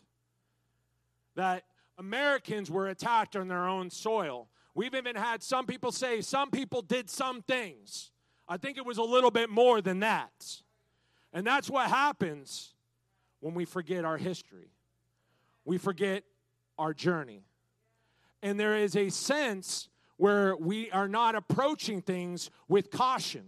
[1.35, 1.65] That
[2.01, 4.49] Americans were attacked on their own soil.
[4.75, 8.11] We've even had some people say some people did some things.
[8.49, 10.63] I think it was a little bit more than that.
[11.35, 12.75] And that's what happens
[13.41, 14.71] when we forget our history.
[15.67, 16.25] We forget
[16.79, 17.43] our journey.
[18.43, 23.45] And there is a sense where we are not approaching things with caution.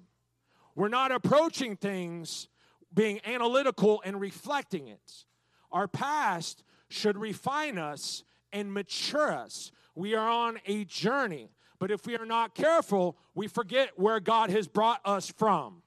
[0.75, 2.49] We're not approaching things
[2.93, 5.25] being analytical and reflecting it.
[5.73, 9.71] Our past should refine us and mature us.
[9.95, 11.51] We are on a journey.
[11.79, 15.83] But if we are not careful, we forget where God has brought us from.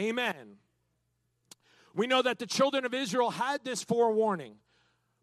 [0.00, 0.56] Amen.
[1.94, 4.54] We know that the children of Israel had this forewarning,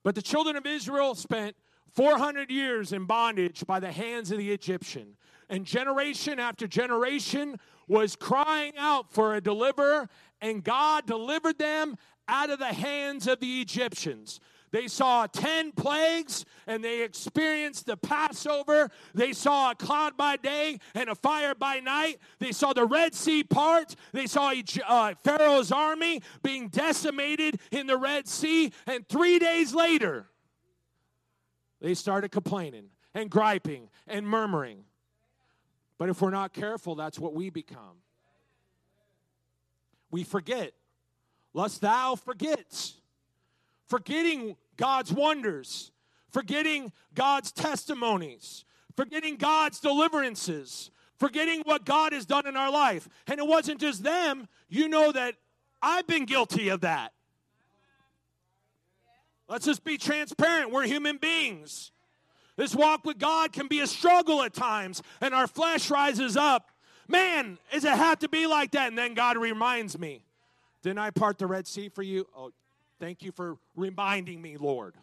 [0.04, 1.56] but the children of Israel spent
[1.94, 5.16] 400 years in bondage by the hands of the Egyptian.
[5.50, 10.10] And generation after generation was crying out for a deliverer,
[10.42, 11.96] and God delivered them
[12.28, 14.40] out of the hands of the Egyptians.
[14.74, 18.90] They saw 10 plagues and they experienced the Passover.
[19.14, 22.18] They saw a cloud by day and a fire by night.
[22.40, 23.96] They saw the Red Sea part.
[24.14, 24.52] They saw
[24.88, 28.74] uh, Pharaoh's army being decimated in the Red Sea.
[28.88, 30.26] And three days later,
[31.80, 34.86] they started complaining and griping and murmuring.
[36.00, 38.02] But if we're not careful, that's what we become.
[40.10, 40.74] We forget.
[41.54, 42.96] Lest thou forgets.
[43.86, 45.92] Forgetting God's wonders,
[46.32, 48.66] forgetting God's testimonies,
[48.96, 53.08] forgetting God's deliverances, forgetting what God has done in our life.
[53.28, 55.36] And it wasn't just them, you know that
[55.82, 57.14] I've been guilty of that.
[59.48, 60.72] Let's just be transparent.
[60.72, 61.92] We're human beings.
[62.56, 66.70] This walk with God can be a struggle at times, and our flesh rises up.
[67.08, 68.88] Man, does it have to be like that?
[68.88, 70.24] And then God reminds me,
[70.82, 72.26] Didn't I part the Red Sea for you?
[72.36, 72.52] Oh,
[73.04, 74.96] Thank you for reminding me, Lord.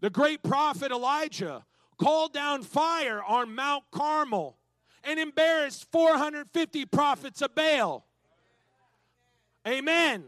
[0.00, 1.64] The great prophet Elijah
[1.96, 4.56] called down fire on Mount Carmel,
[5.04, 8.04] and embarrassed 450 prophets of Baal.
[9.64, 10.24] Amen.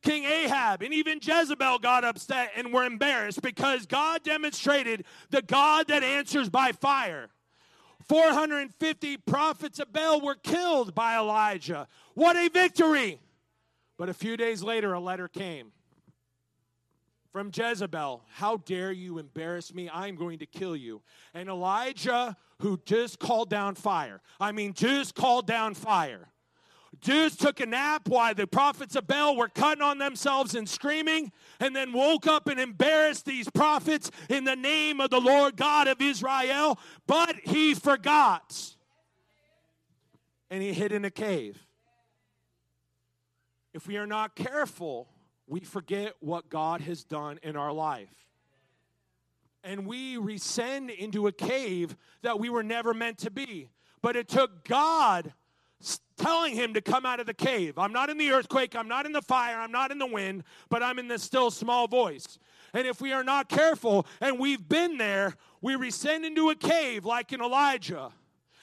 [0.00, 5.88] King Ahab and even Jezebel got upset and were embarrassed because God demonstrated the God
[5.88, 7.28] that answers by fire.
[8.08, 11.88] 450 prophets of Baal were killed by Elijah.
[12.14, 13.20] What a victory!
[13.98, 15.72] But a few days later, a letter came
[17.34, 19.90] from Jezebel How dare you embarrass me?
[19.92, 21.02] I'm going to kill you.
[21.34, 26.28] And Elijah, who just called down fire, I mean, just called down fire,
[27.00, 31.32] just took a nap while the prophets of Baal were cutting on themselves and screaming,
[31.58, 35.88] and then woke up and embarrassed these prophets in the name of the Lord God
[35.88, 36.78] of Israel.
[37.08, 38.76] But he forgot.
[40.52, 41.66] And he hid in a cave.
[43.72, 45.08] If we are not careful,
[45.46, 48.26] we forget what God has done in our life.
[49.62, 53.70] And we rescend into a cave that we were never meant to be.
[54.02, 55.32] But it took God
[56.16, 57.78] telling him to come out of the cave.
[57.78, 60.44] I'm not in the earthquake, I'm not in the fire, I'm not in the wind,
[60.68, 62.38] but I'm in the still small voice.
[62.72, 67.04] And if we are not careful and we've been there, we rescend into a cave
[67.04, 68.12] like in Elijah.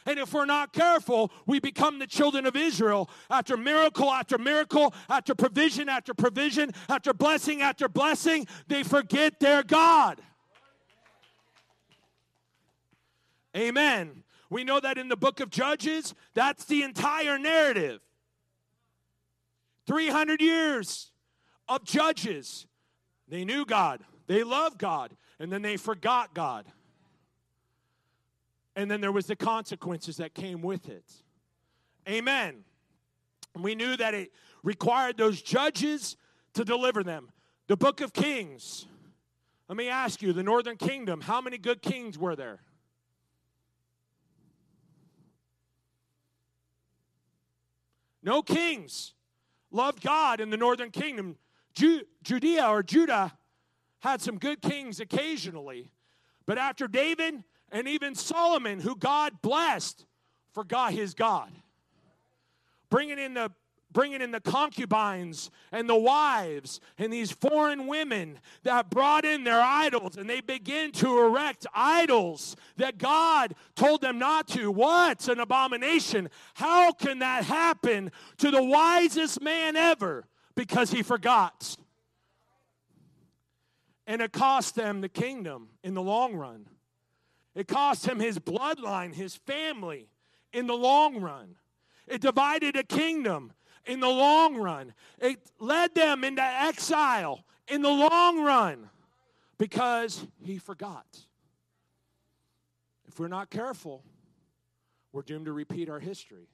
[0.05, 4.93] And if we're not careful, we become the children of Israel after miracle after miracle,
[5.09, 8.47] after provision after provision, after blessing after blessing.
[8.67, 10.21] They forget their God.
[13.55, 14.23] Amen.
[14.49, 18.01] We know that in the book of Judges, that's the entire narrative.
[19.87, 21.11] 300 years
[21.67, 22.67] of judges.
[23.27, 26.65] They knew God, they loved God, and then they forgot God.
[28.75, 31.03] And then there was the consequences that came with it.
[32.07, 32.63] Amen.
[33.59, 34.31] We knew that it
[34.63, 36.15] required those judges
[36.53, 37.29] to deliver them.
[37.67, 38.85] The book of Kings.
[39.67, 42.59] Let me ask you, the northern kingdom, how many good kings were there?
[48.23, 49.13] No kings
[49.71, 51.37] loved God in the northern kingdom.
[51.73, 53.33] Ju- Judea or Judah
[53.99, 55.91] had some good kings occasionally,
[56.45, 60.05] but after David and even Solomon, who God blessed,
[60.53, 61.51] forgot his God.
[62.89, 63.51] Bringing in the
[63.93, 69.61] bringing in the concubines and the wives and these foreign women that brought in their
[69.61, 74.71] idols and they begin to erect idols that God told them not to.
[74.71, 76.29] What's an abomination?
[76.53, 80.25] How can that happen to the wisest man ever?
[80.55, 81.75] Because he forgot.
[84.07, 86.65] And it cost them the kingdom in the long run.
[87.55, 90.07] It cost him his bloodline, his family
[90.53, 91.55] in the long run.
[92.07, 93.53] It divided a kingdom
[93.85, 94.93] in the long run.
[95.19, 98.89] It led them into exile in the long run
[99.57, 101.05] because he forgot.
[103.07, 104.03] If we're not careful,
[105.11, 106.47] we're doomed to repeat our history.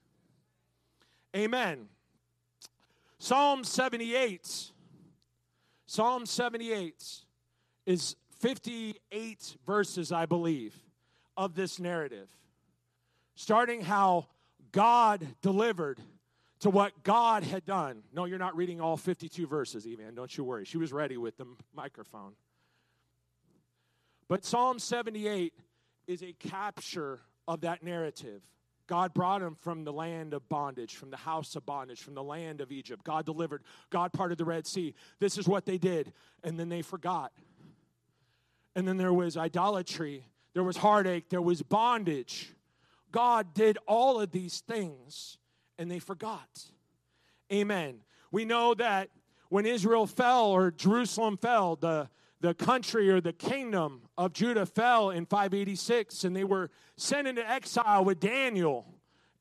[1.35, 1.87] Amen.
[3.19, 4.71] Psalm 78.
[5.85, 7.25] Psalm 78
[7.85, 10.75] is 58 verses, I believe,
[11.37, 12.27] of this narrative.
[13.35, 14.25] Starting how
[14.71, 16.01] God delivered
[16.61, 18.01] to what God had done.
[18.11, 20.15] No, you're not reading all 52 verses, Evan.
[20.15, 20.65] Don't you worry.
[20.65, 22.33] She was ready with the microphone.
[24.27, 25.53] But Psalm 78
[26.07, 28.41] is a capture of that narrative.
[28.87, 32.23] God brought him from the land of bondage, from the house of bondage, from the
[32.23, 33.03] land of Egypt.
[33.03, 33.61] God delivered.
[33.89, 34.95] God parted the Red Sea.
[35.19, 36.13] This is what they did.
[36.43, 37.33] And then they forgot.
[38.75, 40.25] And then there was idolatry,
[40.57, 42.51] there was heartache, there was bondage.
[43.11, 45.37] God did all of these things
[45.77, 46.49] and they forgot.
[47.53, 47.99] Amen.
[48.31, 49.11] We know that
[49.49, 52.09] when Israel fell or Jerusalem fell, the,
[52.41, 57.47] the country or the kingdom of Judah fell in 586 and they were sent into
[57.47, 58.87] exile with Daniel.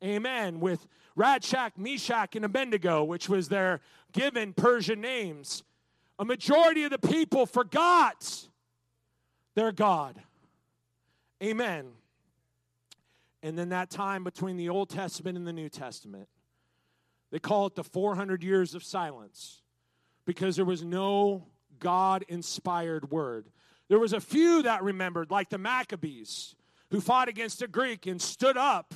[0.05, 0.61] Amen.
[0.61, 0.87] With
[1.19, 3.81] Shadrach, Meshach, and Abednego, which was their
[4.13, 5.63] given Persian names.
[6.19, 8.49] A majority of the people forgot
[9.55, 10.23] their God.
[11.43, 11.93] Amen.
[13.43, 16.29] And then that time between the Old Testament and the New Testament,
[17.31, 19.63] they call it the 400 years of silence
[20.25, 21.47] because there was no
[21.79, 23.47] God inspired word.
[23.89, 26.57] There was a few that remembered, like the Maccabees,
[26.91, 28.95] who fought against the Greek and stood up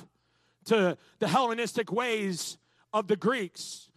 [0.65, 2.57] to the Hellenistic ways
[2.93, 3.89] of the Greeks.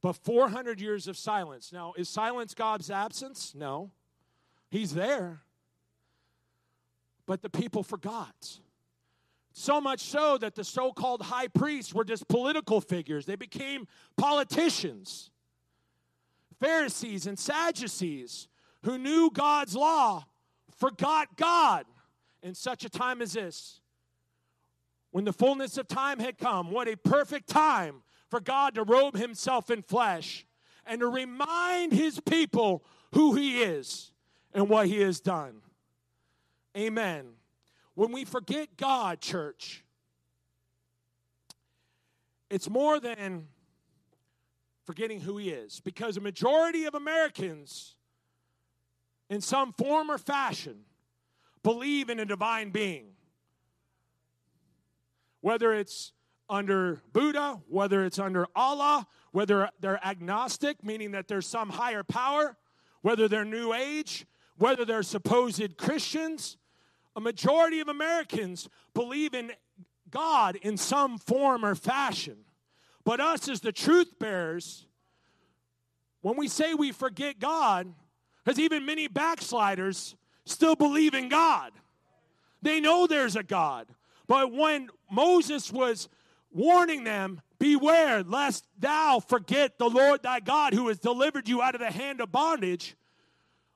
[0.00, 1.72] But 400 years of silence.
[1.72, 3.54] Now, is silence God's absence?
[3.54, 3.92] No.
[4.68, 5.42] He's there.
[7.26, 8.58] But the people forgot.
[9.52, 13.26] So much so that the so called high priests were just political figures.
[13.26, 15.30] They became politicians.
[16.58, 18.48] Pharisees and Sadducees
[18.84, 20.24] who knew God's law
[20.78, 21.86] forgot God
[22.42, 23.80] in such a time as this.
[25.10, 29.16] When the fullness of time had come, what a perfect time for God to robe
[29.16, 30.46] himself in flesh
[30.86, 34.10] and to remind his people who he is
[34.54, 35.60] and what he has done.
[36.76, 37.34] Amen.
[37.94, 39.84] When we forget God, church,
[42.48, 43.48] it's more than
[44.84, 47.96] forgetting who he is because a majority of Americans,
[49.28, 50.80] in some form or fashion,
[51.62, 53.12] believe in a divine being.
[55.40, 56.12] Whether it's
[56.48, 62.56] under Buddha, whether it's under Allah, whether they're agnostic, meaning that there's some higher power,
[63.00, 64.26] whether they're New Age,
[64.58, 66.58] whether they're supposed Christians,
[67.16, 69.52] a majority of Americans believe in
[70.10, 72.38] God in some form or fashion.
[73.04, 74.86] But us, as the truth bearers,
[76.20, 77.92] when we say we forget God,
[78.44, 81.72] because even many backsliders still believe in God,
[82.60, 83.88] they know there's a God.
[84.28, 86.08] But when Moses was
[86.52, 91.76] warning them, Beware lest thou forget the Lord thy God who has delivered you out
[91.76, 92.96] of the hand of bondage,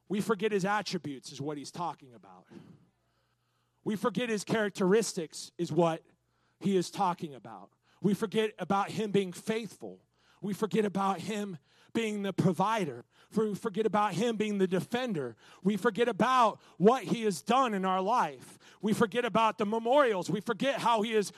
[0.08, 2.46] we forget his attributes, is what he's talking about.
[3.86, 6.02] We forget his characteristics, is what
[6.58, 7.70] he is talking about.
[8.02, 10.00] We forget about him being faithful.
[10.42, 11.56] We forget about him
[11.94, 13.04] being the provider.
[13.36, 15.36] We forget about him being the defender.
[15.62, 18.58] We forget about what he has done in our life.
[18.82, 20.28] We forget about the memorials.
[20.28, 21.30] We forget how he has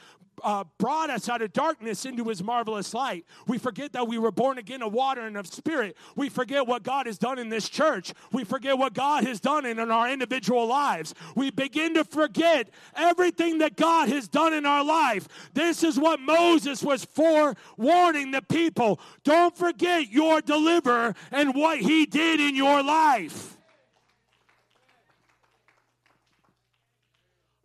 [0.43, 3.25] uh, brought us out of darkness into his marvelous light.
[3.47, 5.97] We forget that we were born again of water and of spirit.
[6.17, 8.13] We forget what God has done in this church.
[8.33, 11.15] We forget what God has done in, in our individual lives.
[11.35, 15.29] We begin to forget everything that God has done in our life.
[15.55, 19.01] This is what Moses was forewarning the people.
[19.25, 23.57] Don't forget your deliverer and what he did in your life.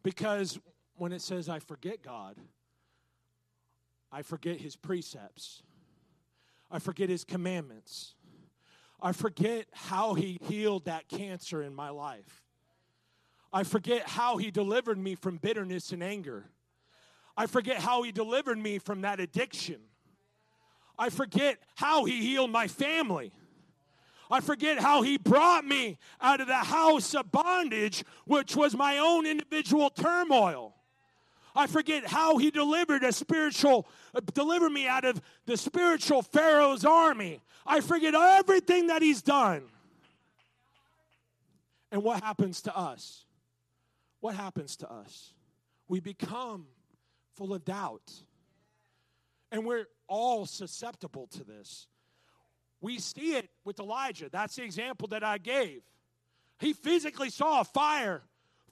[0.04, 0.60] Because
[0.95, 2.36] when it says, I forget God,
[4.14, 5.64] I forget his precepts.
[6.69, 8.14] I forget his commandments.
[9.02, 12.44] I forget how he healed that cancer in my life.
[13.52, 16.45] I forget how he delivered me from bitterness and anger.
[17.35, 19.81] I forget how he delivered me from that addiction.
[20.98, 23.31] I forget how he healed my family.
[24.30, 28.99] I forget how he brought me out of the house of bondage, which was my
[28.99, 30.73] own individual turmoil.
[31.55, 36.84] I forget how he delivered a spiritual, uh, delivered me out of the spiritual Pharaoh's
[36.84, 37.41] army.
[37.65, 39.63] I forget everything that he's done.
[41.91, 43.25] And what happens to us?
[44.19, 45.34] What happens to us?
[45.88, 46.65] We become
[47.35, 48.11] full of doubt.
[49.51, 51.88] And we're all susceptible to this.
[52.81, 54.30] We see it with Elijah.
[54.31, 55.84] That's the example that I gave.
[56.59, 58.23] He physically saw a fire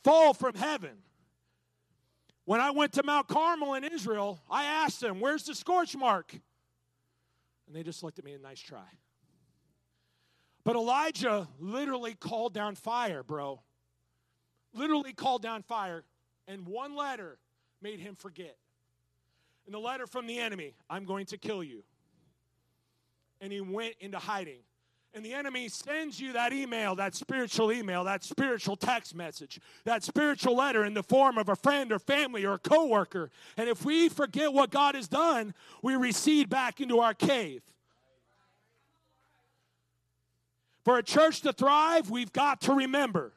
[0.03, 0.97] fall from heaven.
[2.45, 6.34] When I went to Mount Carmel in Israel, I asked them, Where's the scorch mark?
[6.34, 8.88] And they just looked at me, a nice try.
[10.63, 13.61] But Elijah literally called down fire, bro.
[14.73, 16.03] Literally called down fire,
[16.47, 17.38] and one letter
[17.81, 18.57] made him forget.
[19.65, 21.84] And the letter from the enemy, I'm going to kill you.
[23.39, 24.61] And he went into hiding.
[25.13, 30.03] And the enemy sends you that email, that spiritual email, that spiritual text message, that
[30.03, 33.29] spiritual letter in the form of a friend or family or a coworker.
[33.57, 37.61] And if we forget what God has done, we recede back into our cave.
[40.85, 43.33] For a church to thrive, we've got to remember.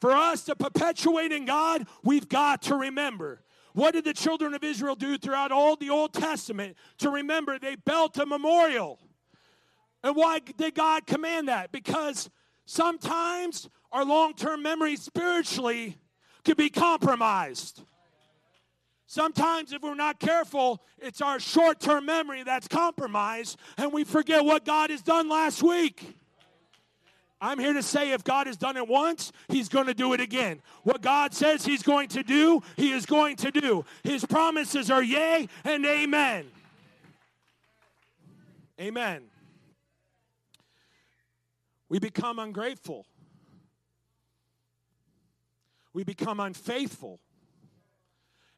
[0.00, 3.40] For us to perpetuate in God, we've got to remember.
[3.72, 7.58] What did the children of Israel do throughout all the Old Testament to remember?
[7.58, 9.00] They built a memorial.
[10.04, 11.72] And why did God command that?
[11.72, 12.28] Because
[12.66, 15.96] sometimes our long term memory spiritually
[16.44, 17.82] can be compromised.
[19.06, 24.44] Sometimes, if we're not careful, it's our short term memory that's compromised, and we forget
[24.44, 26.16] what God has done last week.
[27.40, 30.20] I'm here to say if God has done it once, He's going to do it
[30.20, 30.60] again.
[30.82, 33.86] What God says He's going to do, He is going to do.
[34.02, 36.46] His promises are yea and amen.
[38.78, 39.22] Amen.
[41.88, 43.06] We become ungrateful.
[45.92, 47.20] We become unfaithful.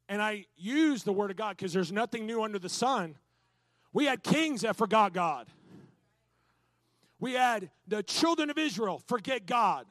[0.08, 3.16] And I use the Word of God because there's nothing new under the sun.
[3.92, 5.48] We had kings that forgot God.
[7.18, 9.86] We had the children of Israel forget God.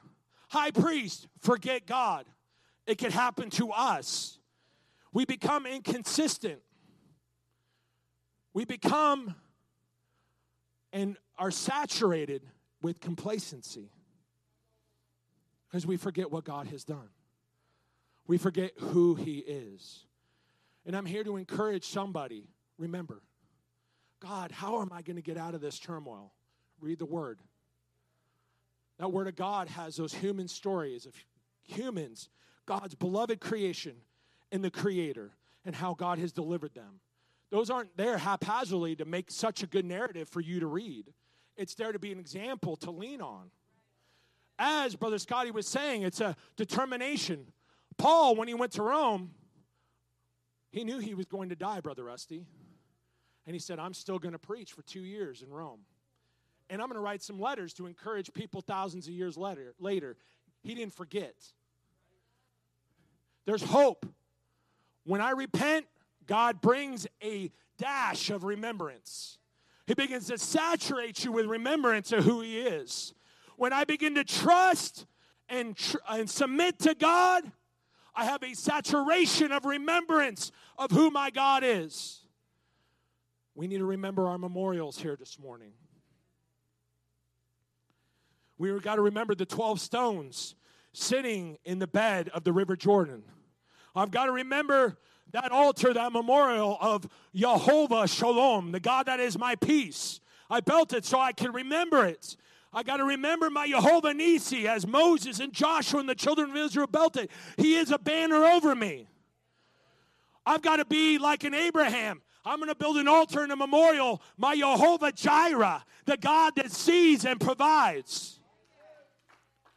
[0.49, 2.25] High priest forget God.
[2.87, 4.39] It could happen to us.
[5.11, 6.59] We become inconsistent.
[8.53, 9.35] We become
[10.93, 12.41] and are saturated
[12.85, 13.89] with complacency
[15.67, 17.09] because we forget what God has done.
[18.27, 20.05] We forget who He is.
[20.85, 22.47] And I'm here to encourage somebody.
[22.77, 23.23] Remember,
[24.19, 26.31] God, how am I going to get out of this turmoil?
[26.79, 27.39] Read the Word.
[28.99, 31.15] That Word of God has those human stories of
[31.63, 32.29] humans,
[32.67, 33.95] God's beloved creation,
[34.51, 35.31] and the Creator,
[35.65, 36.99] and how God has delivered them.
[37.49, 41.11] Those aren't there haphazardly to make such a good narrative for you to read.
[41.57, 43.49] It's there to be an example to lean on.
[44.57, 47.47] As Brother Scotty was saying, it's a determination.
[47.97, 49.31] Paul, when he went to Rome,
[50.71, 52.45] he knew he was going to die, Brother Rusty.
[53.45, 55.81] And he said, I'm still going to preach for two years in Rome.
[56.69, 59.73] And I'm going to write some letters to encourage people thousands of years later.
[59.79, 60.17] later.
[60.63, 61.35] He didn't forget.
[63.45, 64.05] There's hope.
[65.03, 65.85] When I repent,
[66.25, 69.37] God brings a dash of remembrance.
[69.87, 73.13] He begins to saturate you with remembrance of who He is.
[73.57, 75.05] When I begin to trust
[75.47, 77.43] and, tr- and submit to God,
[78.15, 82.21] I have a saturation of remembrance of who my God is.
[83.53, 85.71] We need to remember our memorials here this morning.
[88.57, 90.55] We've got to remember the 12 stones
[90.93, 93.23] sitting in the bed of the River Jordan.
[93.95, 94.97] I've got to remember
[95.31, 100.19] that altar, that memorial of Jehovah Shalom, the God that is my peace.
[100.49, 102.37] I built it so I can remember it.
[102.71, 106.57] I got to remember my Jehovah Nisi as Moses and Joshua and the children of
[106.57, 107.31] Israel built it.
[107.57, 109.07] He is a banner over me.
[110.45, 112.21] I've got to be like an Abraham.
[112.45, 116.71] I'm going to build an altar and a memorial, my Jehovah Jireh, the God that
[116.71, 118.39] sees and provides.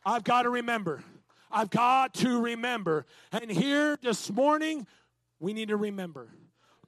[0.05, 1.03] I've got to remember.
[1.51, 3.07] I've got to remember.
[3.33, 4.87] And here this morning,
[5.40, 6.28] we need to remember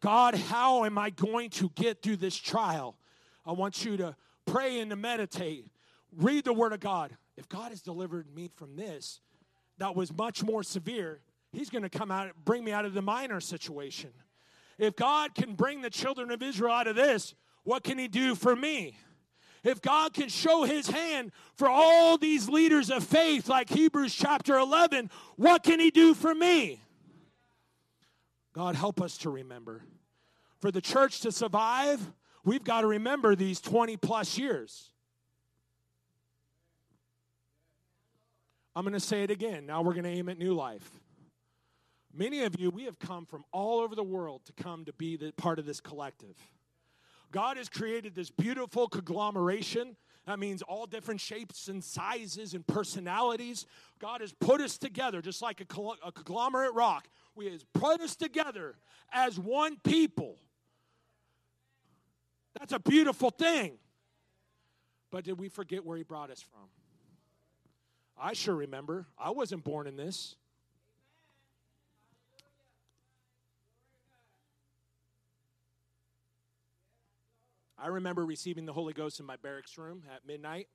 [0.01, 2.97] God, how am I going to get through this trial?
[3.45, 4.17] I want you to
[4.47, 5.67] pray and to meditate.
[6.17, 7.17] Read the Word of God.
[7.37, 9.21] If God has delivered me from this,
[9.79, 11.21] that was much more severe,
[11.53, 14.11] He's going to come out, bring me out of the minor situation.
[14.79, 18.35] If God can bring the children of Israel out of this, what can He do
[18.35, 18.97] for me?
[19.63, 24.57] If God can show His hand for all these leaders of faith, like Hebrews chapter
[24.57, 26.81] 11, what can He do for me?
[28.53, 29.83] God, help us to remember.
[30.61, 32.01] For the church to survive,
[32.45, 34.91] we've got to remember these 20 plus years.
[38.75, 39.67] I'm going to say it again.
[39.67, 40.89] Now we're going to aim at new life.
[42.13, 45.17] Many of you, we have come from all over the world to come to be
[45.17, 46.37] the, part of this collective.
[47.31, 49.97] God has created this beautiful conglomeration.
[50.27, 53.67] That means all different shapes and sizes and personalities.
[54.01, 57.09] God has put us together just like a, a conglomerate rock.
[57.35, 58.77] We has put us together
[59.13, 60.37] as one people.
[62.59, 63.79] That's a beautiful thing.
[65.11, 66.69] But did we forget where He brought us from?
[68.19, 69.07] I sure remember.
[69.19, 70.37] I wasn't born in this.
[77.83, 80.69] I remember receiving the Holy Ghost in my barracks room at midnight.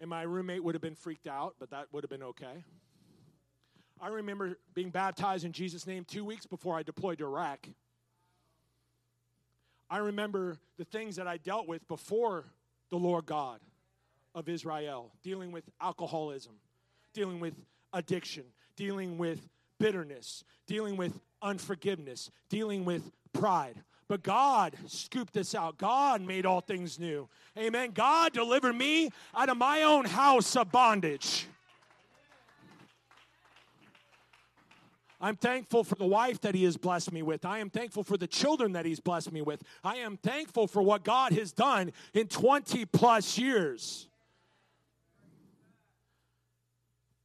[0.00, 2.64] And my roommate would have been freaked out, but that would have been okay.
[4.02, 7.68] I remember being baptized in Jesus' name two weeks before I deployed to Iraq.
[9.90, 12.44] I remember the things that I dealt with before
[12.88, 13.60] the Lord God
[14.34, 16.52] of Israel, dealing with alcoholism,
[17.12, 17.54] dealing with
[17.92, 18.44] addiction,
[18.76, 19.48] dealing with
[19.78, 23.82] bitterness, dealing with unforgiveness, dealing with pride.
[24.08, 25.78] But God scooped us out.
[25.78, 27.28] God made all things new.
[27.58, 27.90] Amen.
[27.92, 31.46] God delivered me out of my own house of bondage.
[35.20, 37.44] I'm thankful for the wife that He has blessed me with.
[37.44, 39.62] I am thankful for the children that He's blessed me with.
[39.84, 44.08] I am thankful for what God has done in 20 plus years.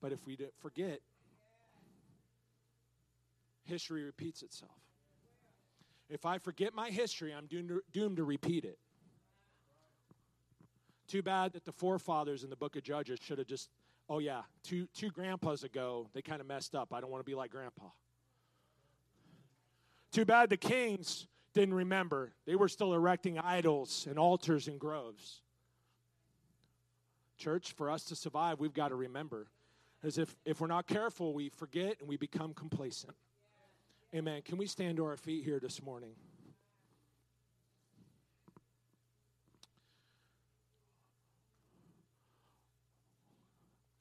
[0.02, 1.00] But if we forget,
[3.64, 4.72] history repeats itself.
[6.10, 8.78] If I forget my history, I'm doomed to, repeat it.
[11.08, 13.70] Too bad that the forefathers in the book of Judges should have just,
[14.10, 16.94] oh yeah, two, two grandpas ago, they kind of messed up.
[16.94, 17.86] I don't want to be like grandpa.
[20.12, 22.34] Too bad the kings didn't remember.
[22.46, 25.42] They were still erecting idols and altars and groves.
[27.38, 29.48] Church, for us to survive, we've got to remember.
[30.04, 33.16] As if, if we're not careful, we forget and we become complacent.
[34.14, 34.42] Amen.
[34.44, 36.12] Can we stand to our feet here this morning?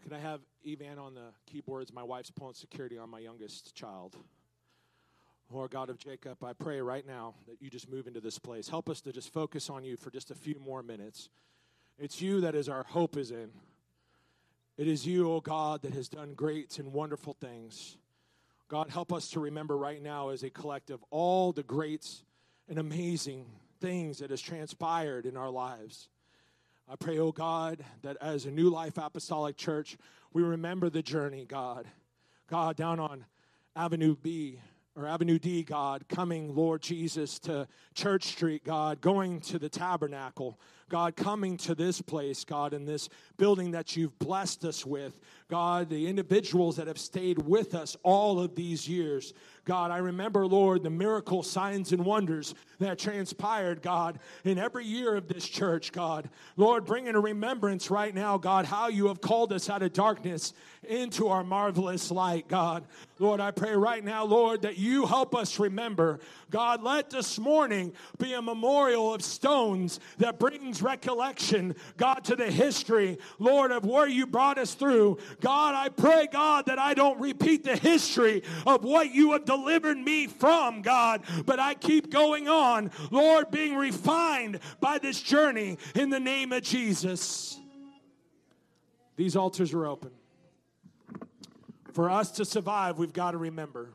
[0.05, 0.41] Can I have
[0.71, 1.91] Evan on the keyboards?
[1.91, 4.15] My wife's pulling security on my youngest child.
[5.51, 8.69] Lord God of Jacob, I pray right now that you just move into this place.
[8.69, 11.31] Help us to just focus on you for just a few more minutes.
[11.99, 13.49] It's you that is our hope is in.
[14.77, 17.97] It is you, O oh God, that has done great and wonderful things.
[18.69, 22.07] God, help us to remember right now as a collective all the great
[22.69, 23.47] and amazing
[23.81, 26.11] things that has transpired in our lives.
[26.87, 29.97] I pray, oh God, that as a New Life Apostolic Church,
[30.35, 31.87] we remember the journey, God.
[32.47, 33.25] God, down on
[33.75, 34.61] Avenue B
[34.95, 40.61] or Avenue D, God, coming, Lord Jesus, to Church Street, God, going to the tabernacle,
[40.89, 45.89] God, coming to this place, God, in this building that you've blessed us with, God,
[45.89, 49.35] the individuals that have stayed with us all of these years.
[49.65, 55.17] God, I remember, Lord, the miracle signs and wonders that transpired, God, in every year
[55.17, 56.29] of this church, God.
[56.57, 59.93] Lord, bring in a remembrance right now, God, how you have called us out of
[59.93, 60.53] darkness
[60.87, 62.85] into our marvelous light, God.
[63.19, 66.21] Lord, I pray right now, Lord, that you help us remember.
[66.51, 72.51] God, let this morning be a memorial of stones that brings recollection, God, to the
[72.51, 75.19] history, Lord, of where you brought us through.
[75.41, 79.99] God, I pray, God, that I don't repeat the history of what you have delivered
[79.99, 86.11] me from, God, but I keep going on, Lord, being refined by this journey in
[86.11, 87.59] the name of Jesus.
[89.17, 90.11] These altars are open.
[91.93, 93.91] For us to survive, we've got to remember.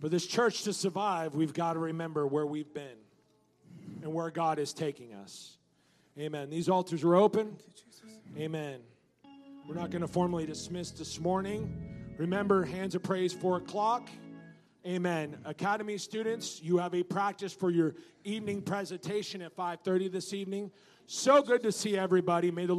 [0.00, 2.99] For this church to survive, we've got to remember where we've been
[4.02, 5.56] and where God is taking us.
[6.18, 6.50] Amen.
[6.50, 7.56] These altars are open.
[8.38, 8.80] Amen.
[9.68, 12.14] We're not going to formally dismiss this morning.
[12.18, 14.08] Remember, hands of praise, four o'clock.
[14.86, 15.36] Amen.
[15.44, 17.94] Academy students, you have a practice for your
[18.24, 20.70] evening presentation at 5:30 this evening.
[21.06, 22.50] So good to see everybody.
[22.50, 22.78] May the Lord